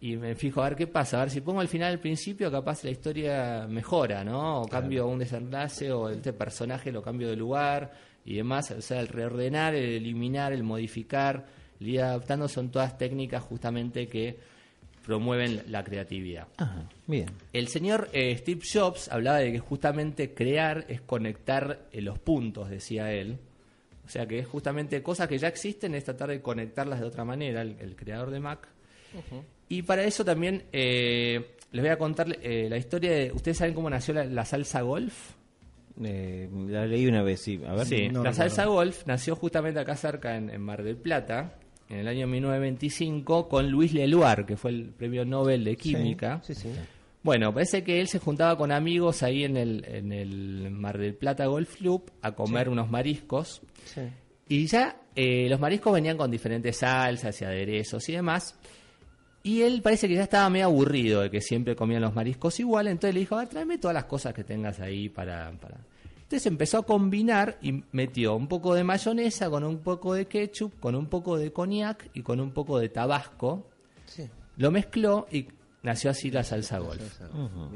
y 0.00 0.16
me 0.16 0.34
fijo 0.34 0.62
a 0.62 0.68
ver 0.70 0.76
qué 0.76 0.86
pasa. 0.86 1.18
A 1.18 1.20
ver 1.24 1.30
si 1.30 1.42
pongo 1.42 1.60
al 1.60 1.68
final 1.68 1.92
al 1.92 1.98
principio, 2.00 2.50
capaz 2.50 2.82
la 2.84 2.90
historia 2.90 3.66
mejora, 3.68 4.24
¿no? 4.24 4.62
O 4.62 4.68
cambio 4.68 5.06
un 5.06 5.18
desenlace 5.18 5.92
o 5.92 6.08
este 6.08 6.32
personaje 6.32 6.90
lo 6.90 7.02
cambio 7.02 7.28
de 7.28 7.36
lugar 7.36 7.92
y 8.24 8.36
demás. 8.36 8.70
O 8.70 8.80
sea, 8.80 8.98
el 9.00 9.08
reordenar, 9.08 9.74
el 9.74 9.84
eliminar, 9.96 10.54
el 10.54 10.62
modificar, 10.62 11.44
el 11.80 11.88
ir 11.88 12.00
adaptando 12.02 12.48
son 12.48 12.70
todas 12.70 12.96
técnicas 12.98 13.42
justamente 13.42 14.08
que 14.08 14.36
promueven 15.04 15.62
la 15.68 15.84
creatividad. 15.84 16.48
Ajá, 16.56 16.88
bien. 17.06 17.26
El 17.52 17.68
señor 17.68 18.08
eh, 18.12 18.36
Steve 18.36 18.60
Jobs 18.72 19.08
hablaba 19.08 19.38
de 19.38 19.52
que 19.52 19.58
justamente 19.60 20.34
crear 20.34 20.84
es 20.88 21.00
conectar 21.00 21.86
eh, 21.92 22.00
los 22.00 22.18
puntos, 22.18 22.68
decía 22.68 23.12
él. 23.12 23.38
O 24.04 24.08
sea 24.08 24.26
que 24.26 24.38
es 24.38 24.46
justamente 24.46 25.02
cosas 25.02 25.28
que 25.28 25.38
ya 25.38 25.48
existen, 25.48 25.94
es 25.94 26.04
tratar 26.04 26.30
de 26.30 26.40
conectarlas 26.40 27.00
de 27.00 27.06
otra 27.06 27.24
manera, 27.24 27.62
el, 27.62 27.76
el 27.80 27.96
creador 27.96 28.30
de 28.30 28.40
Mac. 28.40 28.68
Y 29.68 29.82
para 29.82 30.04
eso 30.04 30.24
también 30.24 30.64
eh, 30.72 31.56
les 31.72 31.82
voy 31.82 31.90
a 31.90 31.98
contar 31.98 32.36
eh, 32.40 32.68
la 32.68 32.76
historia 32.76 33.10
de... 33.10 33.32
¿Ustedes 33.32 33.58
saben 33.58 33.74
cómo 33.74 33.90
nació 33.90 34.14
la, 34.14 34.24
la 34.24 34.44
salsa 34.44 34.82
golf? 34.82 35.32
Eh, 36.04 36.48
la 36.68 36.86
leí 36.86 37.06
una 37.06 37.22
vez, 37.22 37.40
sí. 37.40 37.60
A 37.66 37.74
ver. 37.74 37.86
Sí, 37.86 38.08
no 38.08 38.22
la 38.22 38.32
salsa 38.32 38.66
golf 38.66 39.06
nació 39.06 39.34
justamente 39.34 39.80
acá 39.80 39.96
cerca 39.96 40.36
en, 40.36 40.50
en 40.50 40.60
Mar 40.60 40.82
del 40.82 40.96
Plata, 40.96 41.58
en 41.88 41.98
el 41.98 42.08
año 42.08 42.26
1925, 42.26 43.48
con 43.48 43.70
Luis 43.70 43.92
Leluar, 43.92 44.44
que 44.46 44.56
fue 44.56 44.70
el 44.72 44.90
premio 44.90 45.24
Nobel 45.24 45.64
de 45.64 45.76
Química. 45.76 46.40
Sí, 46.42 46.54
sí. 46.54 46.68
Bueno, 47.22 47.52
parece 47.52 47.82
que 47.82 48.00
él 48.00 48.06
se 48.06 48.20
juntaba 48.20 48.56
con 48.56 48.70
amigos 48.70 49.24
ahí 49.24 49.42
en 49.42 49.56
el, 49.56 49.84
en 49.88 50.12
el 50.12 50.70
Mar 50.70 50.96
del 50.96 51.14
Plata 51.14 51.46
Golf 51.46 51.76
Club 51.76 52.10
a 52.22 52.32
comer 52.32 52.68
unos 52.68 52.88
mariscos. 52.88 53.62
Y 54.48 54.66
ya 54.66 55.00
eh, 55.16 55.48
los 55.48 55.58
mariscos 55.58 55.92
venían 55.92 56.16
con 56.16 56.30
diferentes 56.30 56.76
salsas 56.76 57.40
y 57.40 57.44
aderezos 57.44 58.08
y 58.08 58.12
demás. 58.12 58.56
Y 59.42 59.62
él 59.62 59.82
parece 59.82 60.06
que 60.06 60.14
ya 60.14 60.22
estaba 60.22 60.48
medio 60.50 60.66
aburrido 60.66 61.22
de 61.22 61.30
que 61.30 61.40
siempre 61.40 61.74
comían 61.74 62.02
los 62.02 62.14
mariscos 62.14 62.60
igual. 62.60 62.86
Entonces 62.86 63.14
le 63.14 63.20
dijo, 63.20 63.34
a 63.34 63.40
ver, 63.40 63.48
tráeme 63.48 63.78
todas 63.78 63.94
las 63.94 64.04
cosas 64.04 64.32
que 64.32 64.44
tengas 64.44 64.78
ahí 64.78 65.08
para, 65.08 65.50
para... 65.60 65.78
Entonces 66.26 66.46
empezó 66.46 66.78
a 66.78 66.82
combinar 66.82 67.56
y 67.62 67.84
metió 67.92 68.34
un 68.34 68.48
poco 68.48 68.74
de 68.74 68.82
mayonesa 68.82 69.48
con 69.48 69.62
un 69.62 69.78
poco 69.78 70.12
de 70.14 70.26
ketchup, 70.26 70.80
con 70.80 70.96
un 70.96 71.06
poco 71.06 71.38
de 71.38 71.52
cognac 71.52 72.10
y 72.14 72.22
con 72.22 72.40
un 72.40 72.50
poco 72.50 72.80
de 72.80 72.88
tabasco. 72.88 73.68
Sí. 74.06 74.28
Lo 74.56 74.72
mezcló 74.72 75.28
y 75.30 75.46
nació 75.84 76.10
así 76.10 76.32
la 76.32 76.42
salsa 76.42 76.78
golf. 76.80 77.00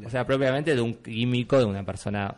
O 0.05 0.11
sea, 0.11 0.27
propiamente 0.27 0.75
de 0.75 0.81
un 0.81 0.95
químico, 0.95 1.59
de 1.59 1.65
una 1.65 1.85
persona 1.85 2.35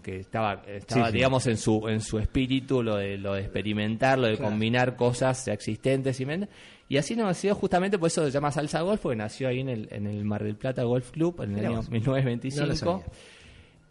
que 0.00 0.20
estaba, 0.20 0.62
estaba 0.68 1.06
Sí, 1.06 1.10
sí. 1.10 1.16
digamos, 1.16 1.46
en 1.48 1.56
su 1.56 1.88
en 1.88 2.00
su 2.00 2.20
espíritu, 2.20 2.80
lo 2.84 2.94
de, 2.96 3.18
lo 3.18 3.34
de 3.34 3.40
experimentar, 3.40 4.16
lo 4.16 4.28
de 4.28 4.36
Claro. 4.36 4.50
combinar 4.52 4.94
cosas 4.94 5.44
ya 5.46 5.52
existentes. 5.54 6.20
Y, 6.20 6.24
men- 6.26 6.48
y 6.88 6.98
así 6.98 7.16
nació 7.16 7.56
justamente, 7.56 7.98
por 7.98 8.06
eso 8.06 8.24
se 8.24 8.30
llama 8.30 8.52
Salsa 8.52 8.82
Golf, 8.82 9.00
porque 9.00 9.16
nació 9.16 9.48
ahí 9.48 9.58
en 9.58 9.68
el, 9.70 9.88
en 9.90 10.06
el 10.06 10.24
Mar 10.24 10.44
del 10.44 10.54
Plata 10.54 10.84
Golf 10.84 11.10
Club 11.10 11.42
en 11.42 11.50
el 11.50 11.56
Mirá 11.56 11.68
año 11.70 11.76
vos. 11.78 11.88
No 11.90 11.94
1925. 11.94 12.66
lo 12.66 12.74
sabía. 12.76 13.04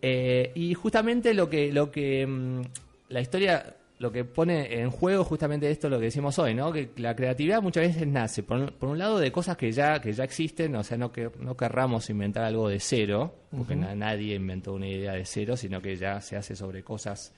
Eh, 0.02 0.52
y 0.56 0.74
justamente 0.74 1.34
lo 1.34 1.50
que, 1.50 1.72
lo 1.74 1.92
que 1.92 2.26
mm, 2.28 2.62
la 3.10 3.22
historia 3.22 3.74
lo 4.00 4.12
que 4.12 4.24
pone 4.24 4.80
en 4.80 4.92
juego 4.92 5.24
justamente 5.24 5.72
esto 5.72 5.90
lo 5.90 5.98
que 5.98 6.06
decimos 6.06 6.38
hoy, 6.38 6.54
¿no? 6.54 6.72
Que 6.72 6.90
la 6.98 7.16
creatividad 7.16 7.64
muchas 7.64 7.88
veces 7.88 8.06
nace, 8.06 8.44
por, 8.44 8.58
un- 8.60 8.68
por 8.68 8.90
un 8.90 9.00
lado, 9.00 9.18
de 9.18 9.32
cosas 9.32 9.58
que 9.58 9.72
ya, 9.72 10.00
que 10.00 10.14
ya 10.14 10.24
existen, 10.24 10.76
o 10.76 10.84
sea, 10.84 11.00
no 11.00 11.12
que 11.12 11.32
no 11.40 11.58
querramos 11.58 12.08
inventar 12.12 12.44
algo 12.44 12.70
de 12.70 12.80
cero, 12.80 13.34
porque 13.50 13.76
na- 13.76 13.96
nadie 13.96 14.36
inventó 14.36 14.74
una 14.74 14.88
idea 14.88 15.14
de 15.14 15.26
cero, 15.26 15.58
sino 15.58 15.82
que 15.82 15.96
ya 15.96 16.22
se 16.22 16.36
hace 16.36 16.56
sobre 16.56 16.84
cosas 16.84 17.34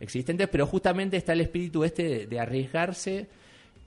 existentes, 0.00 0.48
pero 0.48 0.66
justamente 0.66 1.16
está 1.16 1.32
el 1.32 1.42
espíritu 1.42 1.84
este 1.84 2.02
de, 2.02 2.26
de 2.26 2.40
arriesgarse 2.40 3.28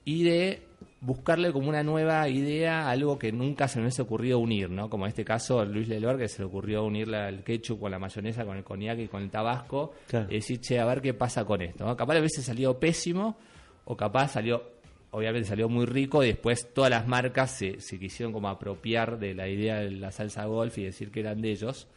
y 0.05 0.23
de 0.23 0.61
buscarle 1.01 1.51
como 1.51 1.69
una 1.69 1.83
nueva 1.83 2.27
idea, 2.29 2.89
algo 2.89 3.17
que 3.19 3.31
nunca 3.31 3.67
se 3.67 3.79
me 3.79 3.85
hubiese 3.85 4.01
ocurrido 4.01 4.39
unir, 4.39 4.69
¿no? 4.69 4.89
Como 4.89 5.05
en 5.05 5.09
este 5.09 5.23
caso 5.25 5.63
Luis 5.65 5.87
Leloir, 5.87 6.17
que 6.17 6.27
se 6.27 6.39
le 6.39 6.45
ocurrió 6.45 6.83
unir 6.83 7.13
el 7.13 7.43
ketchup 7.43 7.79
con 7.79 7.91
la 7.91 7.99
mayonesa, 7.99 8.45
con 8.45 8.57
el 8.57 8.63
cognac 8.63 8.99
y 8.99 9.07
con 9.07 9.23
el 9.23 9.29
tabasco, 9.29 9.93
Claro. 10.07 10.27
y 10.29 10.35
decir, 10.35 10.59
che, 10.61 10.79
a 10.79 10.85
ver 10.85 11.01
qué 11.01 11.13
pasa 11.13 11.45
con 11.45 11.61
esto, 11.61 11.85
¿no? 11.85 11.95
Capaz 11.97 12.15
a 12.17 12.21
veces 12.21 12.43
salió 12.45 12.79
pésimo, 12.79 13.37
o 13.85 13.97
capaz 13.97 14.29
salió, 14.29 14.63
obviamente 15.11 15.47
salió 15.47 15.67
muy 15.69 15.85
rico, 15.85 16.23
y 16.23 16.27
después 16.27 16.73
todas 16.73 16.89
las 16.89 17.07
marcas 17.07 17.51
se, 17.51 17.79
se 17.81 17.99
quisieron 17.99 18.31
como 18.33 18.47
apropiar 18.49 19.19
de 19.19 19.33
la 19.33 19.47
idea 19.47 19.79
de 19.79 19.91
la 19.91 20.11
salsa 20.11 20.45
golf 20.45 20.77
y 20.77 20.83
decir 20.83 21.11
que 21.11 21.19
eran 21.19 21.41
de 21.41 21.51
ellos, 21.51 21.87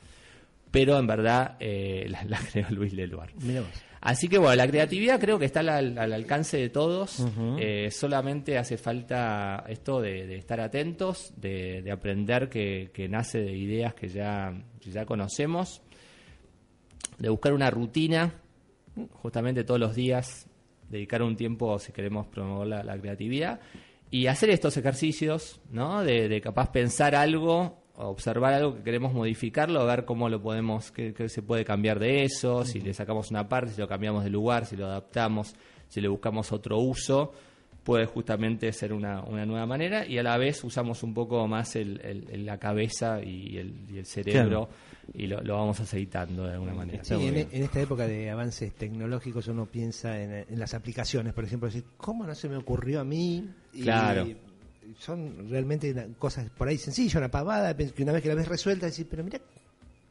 pero 0.70 0.98
en 0.98 1.06
verdad 1.06 1.56
eh, 1.60 2.06
la, 2.10 2.24
la 2.24 2.38
creó 2.38 2.66
Luis 2.70 2.92
Leloir. 2.92 3.30
Mirá 3.40 3.60
vos. 3.60 3.70
Así 4.06 4.28
que 4.28 4.38
bueno, 4.38 4.54
la 4.56 4.66
creatividad 4.68 5.18
creo 5.20 5.38
que 5.38 5.44
está 5.46 5.60
al, 5.60 5.68
al- 5.68 5.98
al 5.98 6.12
alcance 6.12 6.56
de 6.56 6.68
todos. 6.70 7.24
Eh, 7.58 7.90
solamente 7.90 8.56
hace 8.58 8.76
falta 8.78 9.64
esto 9.68 10.00
de, 10.00 10.26
de 10.26 10.36
estar 10.36 10.60
atentos, 10.60 11.32
de, 11.36 11.82
de 11.82 11.90
aprender 11.90 12.48
que, 12.48 12.90
que 12.94 13.08
nace 13.08 13.38
de 13.40 13.52
ideas 13.56 13.94
que 13.94 14.08
ya, 14.08 14.54
que 14.80 14.90
ya 14.90 15.04
conocemos, 15.06 15.82
de 17.18 17.28
buscar 17.28 17.52
una 17.52 17.70
rutina, 17.70 18.32
justamente 19.14 19.64
todos 19.64 19.80
los 19.80 19.94
días, 19.94 20.46
dedicar 20.88 21.22
un 21.22 21.36
tiempo 21.36 21.78
si 21.78 21.92
queremos 21.92 22.26
promover 22.28 22.68
la, 22.68 22.82
la 22.84 22.98
creatividad 22.98 23.60
y 24.10 24.28
hacer 24.28 24.50
estos 24.50 24.76
ejercicios, 24.76 25.60
¿no? 25.70 26.04
De, 26.04 26.28
de 26.28 26.40
capaz 26.40 26.70
pensar 26.70 27.14
algo, 27.16 27.82
observar 27.98 28.54
algo 28.54 28.74
que 28.76 28.82
queremos 28.82 29.12
modificarlo, 29.12 29.84
ver 29.86 30.04
cómo 30.04 30.28
lo 30.28 30.40
podemos, 30.40 30.90
qué, 30.92 31.12
qué 31.14 31.28
se 31.28 31.42
puede 31.42 31.64
cambiar 31.64 31.98
de 31.98 32.22
eso, 32.24 32.64
si 32.64 32.80
le 32.80 32.92
sacamos 32.94 33.30
una 33.30 33.48
parte, 33.48 33.72
si 33.72 33.80
lo 33.80 33.88
cambiamos 33.88 34.24
de 34.24 34.30
lugar, 34.30 34.66
si 34.66 34.76
lo 34.76 34.86
adaptamos, 34.86 35.54
si 35.88 36.00
le 36.00 36.08
buscamos 36.08 36.52
otro 36.52 36.78
uso, 36.78 37.32
puede 37.84 38.04
justamente 38.06 38.72
ser 38.72 38.92
una, 38.92 39.22
una 39.22 39.46
nueva 39.46 39.64
manera 39.64 40.04
y 40.04 40.18
a 40.18 40.22
la 40.24 40.36
vez 40.38 40.64
usamos 40.64 41.04
un 41.04 41.14
poco 41.14 41.46
más 41.46 41.76
el, 41.76 42.00
el- 42.02 42.26
el- 42.32 42.44
la 42.44 42.58
cabeza 42.58 43.22
y 43.22 43.56
el, 43.58 43.74
y 43.88 43.98
el 43.98 44.06
cerebro 44.06 44.68
y 45.14 45.28
lo, 45.28 45.40
lo 45.40 45.54
vamos 45.54 45.78
aceitando 45.78 46.44
de 46.48 46.54
alguna 46.54 46.74
manera. 46.74 47.04
Sí, 47.04 47.14
en, 47.14 47.36
en 47.36 47.62
esta 47.62 47.80
época 47.80 48.08
de 48.08 48.28
avances 48.28 48.72
tecnológicos 48.74 49.46
uno 49.46 49.66
piensa 49.66 50.20
en, 50.20 50.32
en 50.50 50.58
las 50.58 50.74
aplicaciones, 50.74 51.32
por 51.32 51.44
ejemplo, 51.44 51.68
decir, 51.68 51.84
¿cómo 51.96 52.26
no 52.26 52.34
se 52.34 52.48
me 52.48 52.56
ocurrió 52.56 53.00
a 53.00 53.04
mí? 53.04 53.48
Y 53.72 53.82
Claro. 53.82 54.26
Son 54.98 55.48
realmente 55.50 55.90
una- 55.92 56.06
cosas 56.18 56.48
por 56.50 56.68
ahí 56.68 56.78
sencillas, 56.78 57.14
una 57.16 57.30
pavada, 57.30 57.76
que 57.76 58.02
una 58.02 58.12
vez 58.12 58.22
que 58.22 58.28
la 58.28 58.34
ves 58.34 58.48
resuelta, 58.48 58.86
decir, 58.86 59.06
pero 59.10 59.22
mira 59.24 59.40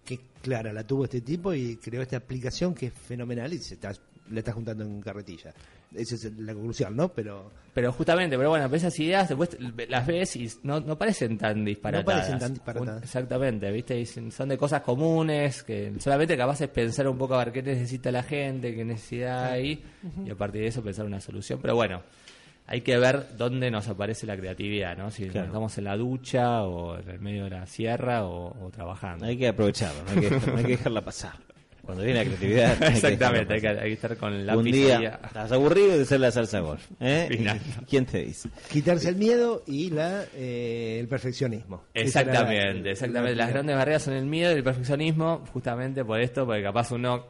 qué 0.03 0.19
clara 0.41 0.71
la 0.71 0.83
tuvo 0.85 1.05
este 1.05 1.21
tipo 1.21 1.53
y 1.53 1.77
creó 1.77 2.01
esta 2.01 2.17
aplicación 2.17 2.75
que 2.75 2.87
es 2.87 2.93
fenomenal 2.93 3.51
y 3.53 3.57
se 3.57 3.73
está, 3.75 3.91
la 4.31 4.39
está 4.39 4.51
juntando 4.51 4.83
en 4.83 5.01
carretilla. 5.01 5.53
Esa 5.93 6.15
es 6.15 6.25
la 6.39 6.53
conclusión, 6.53 6.93
¿no? 6.95 7.07
Pero 7.09 7.49
Pero 7.73 7.91
justamente, 7.93 8.35
pero 8.37 8.49
bueno, 8.49 8.65
esas 8.75 8.99
ideas 8.99 9.29
después 9.29 9.57
las 9.87 10.05
ves 10.05 10.35
y 10.35 10.51
no, 10.63 10.81
no 10.81 10.97
parecen 10.97 11.37
tan 11.37 11.63
disparatadas. 11.63 12.19
parecen 12.21 12.39
tan 12.39 12.53
disparatadas. 12.53 13.03
Exactamente, 13.03 13.71
¿viste? 13.71 13.97
Y 13.99 14.05
son 14.05 14.29
son 14.31 14.49
de 14.49 14.57
cosas 14.57 14.81
comunes 14.81 15.63
que 15.63 15.93
solamente 15.99 16.35
capaz 16.35 16.59
es 16.61 16.69
pensar 16.69 17.07
un 17.07 17.17
poco 17.17 17.35
a 17.35 17.45
ver 17.45 17.53
qué 17.53 17.61
necesita 17.63 18.11
la 18.11 18.23
gente, 18.23 18.75
qué 18.75 18.83
necesidad 18.83 19.45
hay 19.51 19.81
y 20.25 20.29
a 20.29 20.35
partir 20.35 20.61
de 20.63 20.67
eso 20.67 20.83
pensar 20.83 21.05
una 21.05 21.21
solución. 21.21 21.59
Pero 21.61 21.75
bueno, 21.75 22.01
hay 22.67 22.81
que 22.81 22.97
ver 22.97 23.37
dónde 23.37 23.69
nos 23.71 23.87
aparece 23.87 24.25
la 24.25 24.35
creatividad, 24.35 24.97
¿no? 24.97 25.11
Si 25.11 25.27
Claro. 25.27 25.47
estamos 25.47 25.77
en 25.77 25.83
la 25.83 25.95
ducha 25.97 26.63
o 26.63 26.97
en 26.99 27.09
el 27.09 27.19
medio 27.19 27.43
de 27.45 27.51
la 27.51 27.65
sierra 27.67 28.25
o, 28.25 28.65
o 28.65 28.69
trabajando. 28.71 29.25
Hay 29.25 29.37
que 29.37 29.47
aprovecharlo, 29.49 30.03
no 30.03 30.11
hay 30.11 30.27
que, 30.27 30.29
no 30.51 30.57
hay 30.57 30.63
que 30.63 30.71
dejarla 30.77 31.01
pasar. 31.01 31.33
Cuando 31.83 32.03
viene 32.03 32.17
la 32.21 32.25
creatividad. 32.25 32.71
hay 32.71 32.77
que 32.79 32.95
Exactamente, 32.95 33.53
hay 33.53 33.61
que, 33.61 33.67
hay 33.67 33.75
que 33.89 33.93
estar 33.93 34.17
con 34.17 34.43
lápiz 34.43 34.57
Un 34.57 34.65
día 34.71 35.19
estás 35.23 35.51
aburrido 35.51 35.95
de 35.95 36.01
hacer 36.01 36.19
la 36.19 36.31
salsa 36.31 36.59
golf. 36.61 36.83
¿eh? 36.99 37.27
Final. 37.31 37.59
¿Quién 37.87 38.07
te 38.07 38.23
dice? 38.25 38.49
quitarse 38.71 39.09
el 39.09 39.17
miedo 39.17 39.61
y 39.67 39.91
la 39.91 40.23
eh, 40.33 40.97
el 40.99 41.07
perfeccionismo. 41.07 41.83
La- 41.93 42.01
Exactamente, 42.01 42.89
exactamente. 42.89 43.35
Las 43.35 43.49
grandes 43.51 43.75
barreras 43.75 44.01
son 44.01 44.15
el 44.15 44.25
miedo 44.25 44.51
y 44.51 44.55
el 44.55 44.63
perfeccionismo, 44.63 45.43
justamente 45.53 46.03
por 46.03 46.19
esto, 46.19 46.47
porque 46.47 46.63
capaz 46.63 46.91
uno 46.91 47.27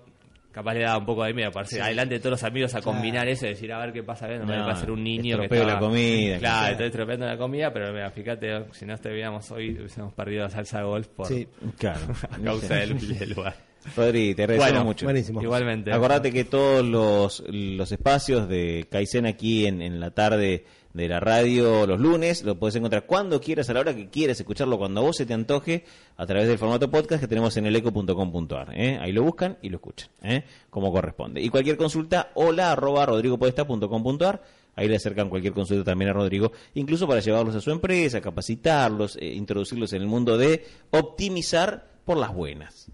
capaz 0.55 0.73
le 0.73 0.79
da 0.83 0.97
un 0.97 1.05
poco 1.05 1.25
de 1.25 1.33
miedo, 1.33 1.51
para 1.51 1.67
adelante 1.83 2.13
de 2.15 2.19
todos 2.21 2.31
los 2.31 2.43
amigos 2.45 2.73
a 2.75 2.81
combinar 2.81 3.27
eso 3.27 3.45
y 3.45 3.49
decir, 3.49 3.73
a 3.73 3.79
ver 3.79 3.91
qué 3.91 4.01
pasa, 4.03 4.25
no, 4.29 4.45
me 4.45 4.55
No, 4.57 4.65
va 4.65 4.71
a 4.71 4.75
ser 4.77 4.89
un 4.89 5.03
niño 5.03 5.37
que 5.37 5.43
estropeo 5.43 5.63
la 5.65 5.73
estaba- 5.73 5.87
comida, 5.89 6.37
Claro, 6.39 6.71
estoy 6.71 6.85
estropeando 6.87 7.25
la 7.25 7.37
comida, 7.37 7.73
pero 7.73 7.91
mira, 7.91 8.09
fíjate, 8.09 8.65
si 8.71 8.85
no 8.85 8.93
estuviéramos 8.93 9.51
hoy, 9.51 9.71
hubiésemos 9.77 10.13
perdido 10.13 10.43
la 10.43 10.49
salsa 10.49 10.77
de 10.79 10.83
golf 10.85 11.07
por 11.09 11.27
Sí. 11.27 11.45
Claro. 11.77 11.99
a 12.31 12.37
causa 12.39 12.75
del, 12.75 13.19
del 13.19 13.29
lugar. 13.33 13.53
Rodri, 13.95 14.33
te 14.35 14.43
agradecemos 14.43 14.71
Bueno, 14.73 14.85
mucho. 14.85 15.05
buenísimo. 15.05 15.41
Igualmente. 15.41 15.91
Acordate 15.91 16.31
que 16.31 16.43
todos 16.45 16.83
los, 16.85 17.43
los 17.47 17.91
espacios 17.91 18.47
de 18.49 18.87
Kaizen 18.89 19.25
aquí 19.25 19.65
en, 19.65 19.81
en 19.81 19.99
la 19.99 20.11
tarde 20.11 20.65
de 20.93 21.09
la 21.09 21.19
radio 21.19 21.85
los 21.85 21.99
lunes 21.99 22.43
lo 22.45 22.57
puedes 22.57 22.75
encontrar 22.77 23.05
cuando 23.05 23.41
quieras, 23.41 23.69
a 23.69 23.73
la 23.73 23.81
hora 23.81 23.93
que 23.93 24.09
quieras, 24.09 24.39
escucharlo 24.39 24.77
cuando 24.77 25.01
a 25.01 25.03
vos 25.03 25.17
se 25.17 25.25
te 25.25 25.33
antoje, 25.33 25.83
a 26.15 26.25
través 26.25 26.47
del 26.47 26.57
formato 26.57 26.89
podcast 26.89 27.21
que 27.21 27.27
tenemos 27.27 27.55
en 27.57 27.65
eleco.com.ar. 27.65 28.69
¿eh? 28.73 28.97
Ahí 29.01 29.11
lo 29.11 29.23
buscan 29.23 29.57
y 29.61 29.69
lo 29.69 29.75
escuchan, 29.77 30.09
¿eh? 30.23 30.45
como 30.69 30.91
corresponde. 30.93 31.41
Y 31.41 31.49
cualquier 31.49 31.75
consulta, 31.77 32.31
hola 32.35 32.71
arroba 32.71 33.05
rodrigopodesta.com.ar. 33.05 34.41
Ahí 34.77 34.87
le 34.89 34.95
acercan 34.97 35.29
cualquier 35.29 35.53
consulta 35.53 35.83
también 35.91 36.09
a 36.11 36.13
Rodrigo, 36.13 36.51
incluso 36.73 37.07
para 37.07 37.21
llevarlos 37.21 37.55
a 37.55 37.61
su 37.61 37.71
empresa, 37.71 38.19
capacitarlos, 38.19 39.17
eh, 39.21 39.33
introducirlos 39.33 39.93
en 39.93 40.01
el 40.01 40.07
mundo 40.07 40.37
de 40.37 40.65
optimizar 40.91 41.87
por 42.03 42.17
las 42.17 42.33
buenas. 42.33 42.89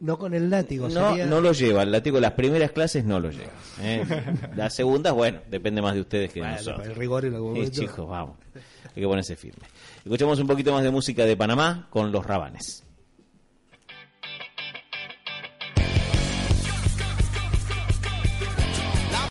No 0.00 0.16
con 0.16 0.32
el 0.32 0.48
látigo, 0.48 0.88
No, 0.88 1.10
sería- 1.10 1.26
no 1.26 1.40
lo 1.40 1.52
lleva. 1.52 1.82
El 1.82 1.90
látigo, 1.90 2.20
las 2.20 2.32
primeras 2.32 2.70
clases 2.70 3.04
no 3.04 3.18
lo 3.18 3.30
lleva. 3.30 3.50
¿eh? 3.80 4.04
Las 4.56 4.72
segundas, 4.74 5.12
bueno, 5.12 5.40
depende 5.50 5.82
más 5.82 5.94
de 5.94 6.00
ustedes 6.02 6.32
que 6.32 6.40
de 6.40 6.46
Bueno, 6.46 6.56
nosotros. 6.56 6.86
el 6.86 6.94
rigor 6.94 7.24
y 7.24 7.26
el 7.26 7.32
Sí, 7.32 7.36
argumento. 7.36 7.80
chicos, 7.80 8.08
vamos. 8.08 8.36
Hay 8.94 9.02
que 9.02 9.08
ponerse 9.08 9.34
firme. 9.36 9.66
Escuchamos 10.04 10.38
un 10.38 10.46
poquito 10.46 10.72
más 10.72 10.84
de 10.84 10.90
música 10.92 11.24
de 11.24 11.36
Panamá 11.36 11.88
con 11.90 12.12
los 12.12 12.24
rabanes. 12.24 12.84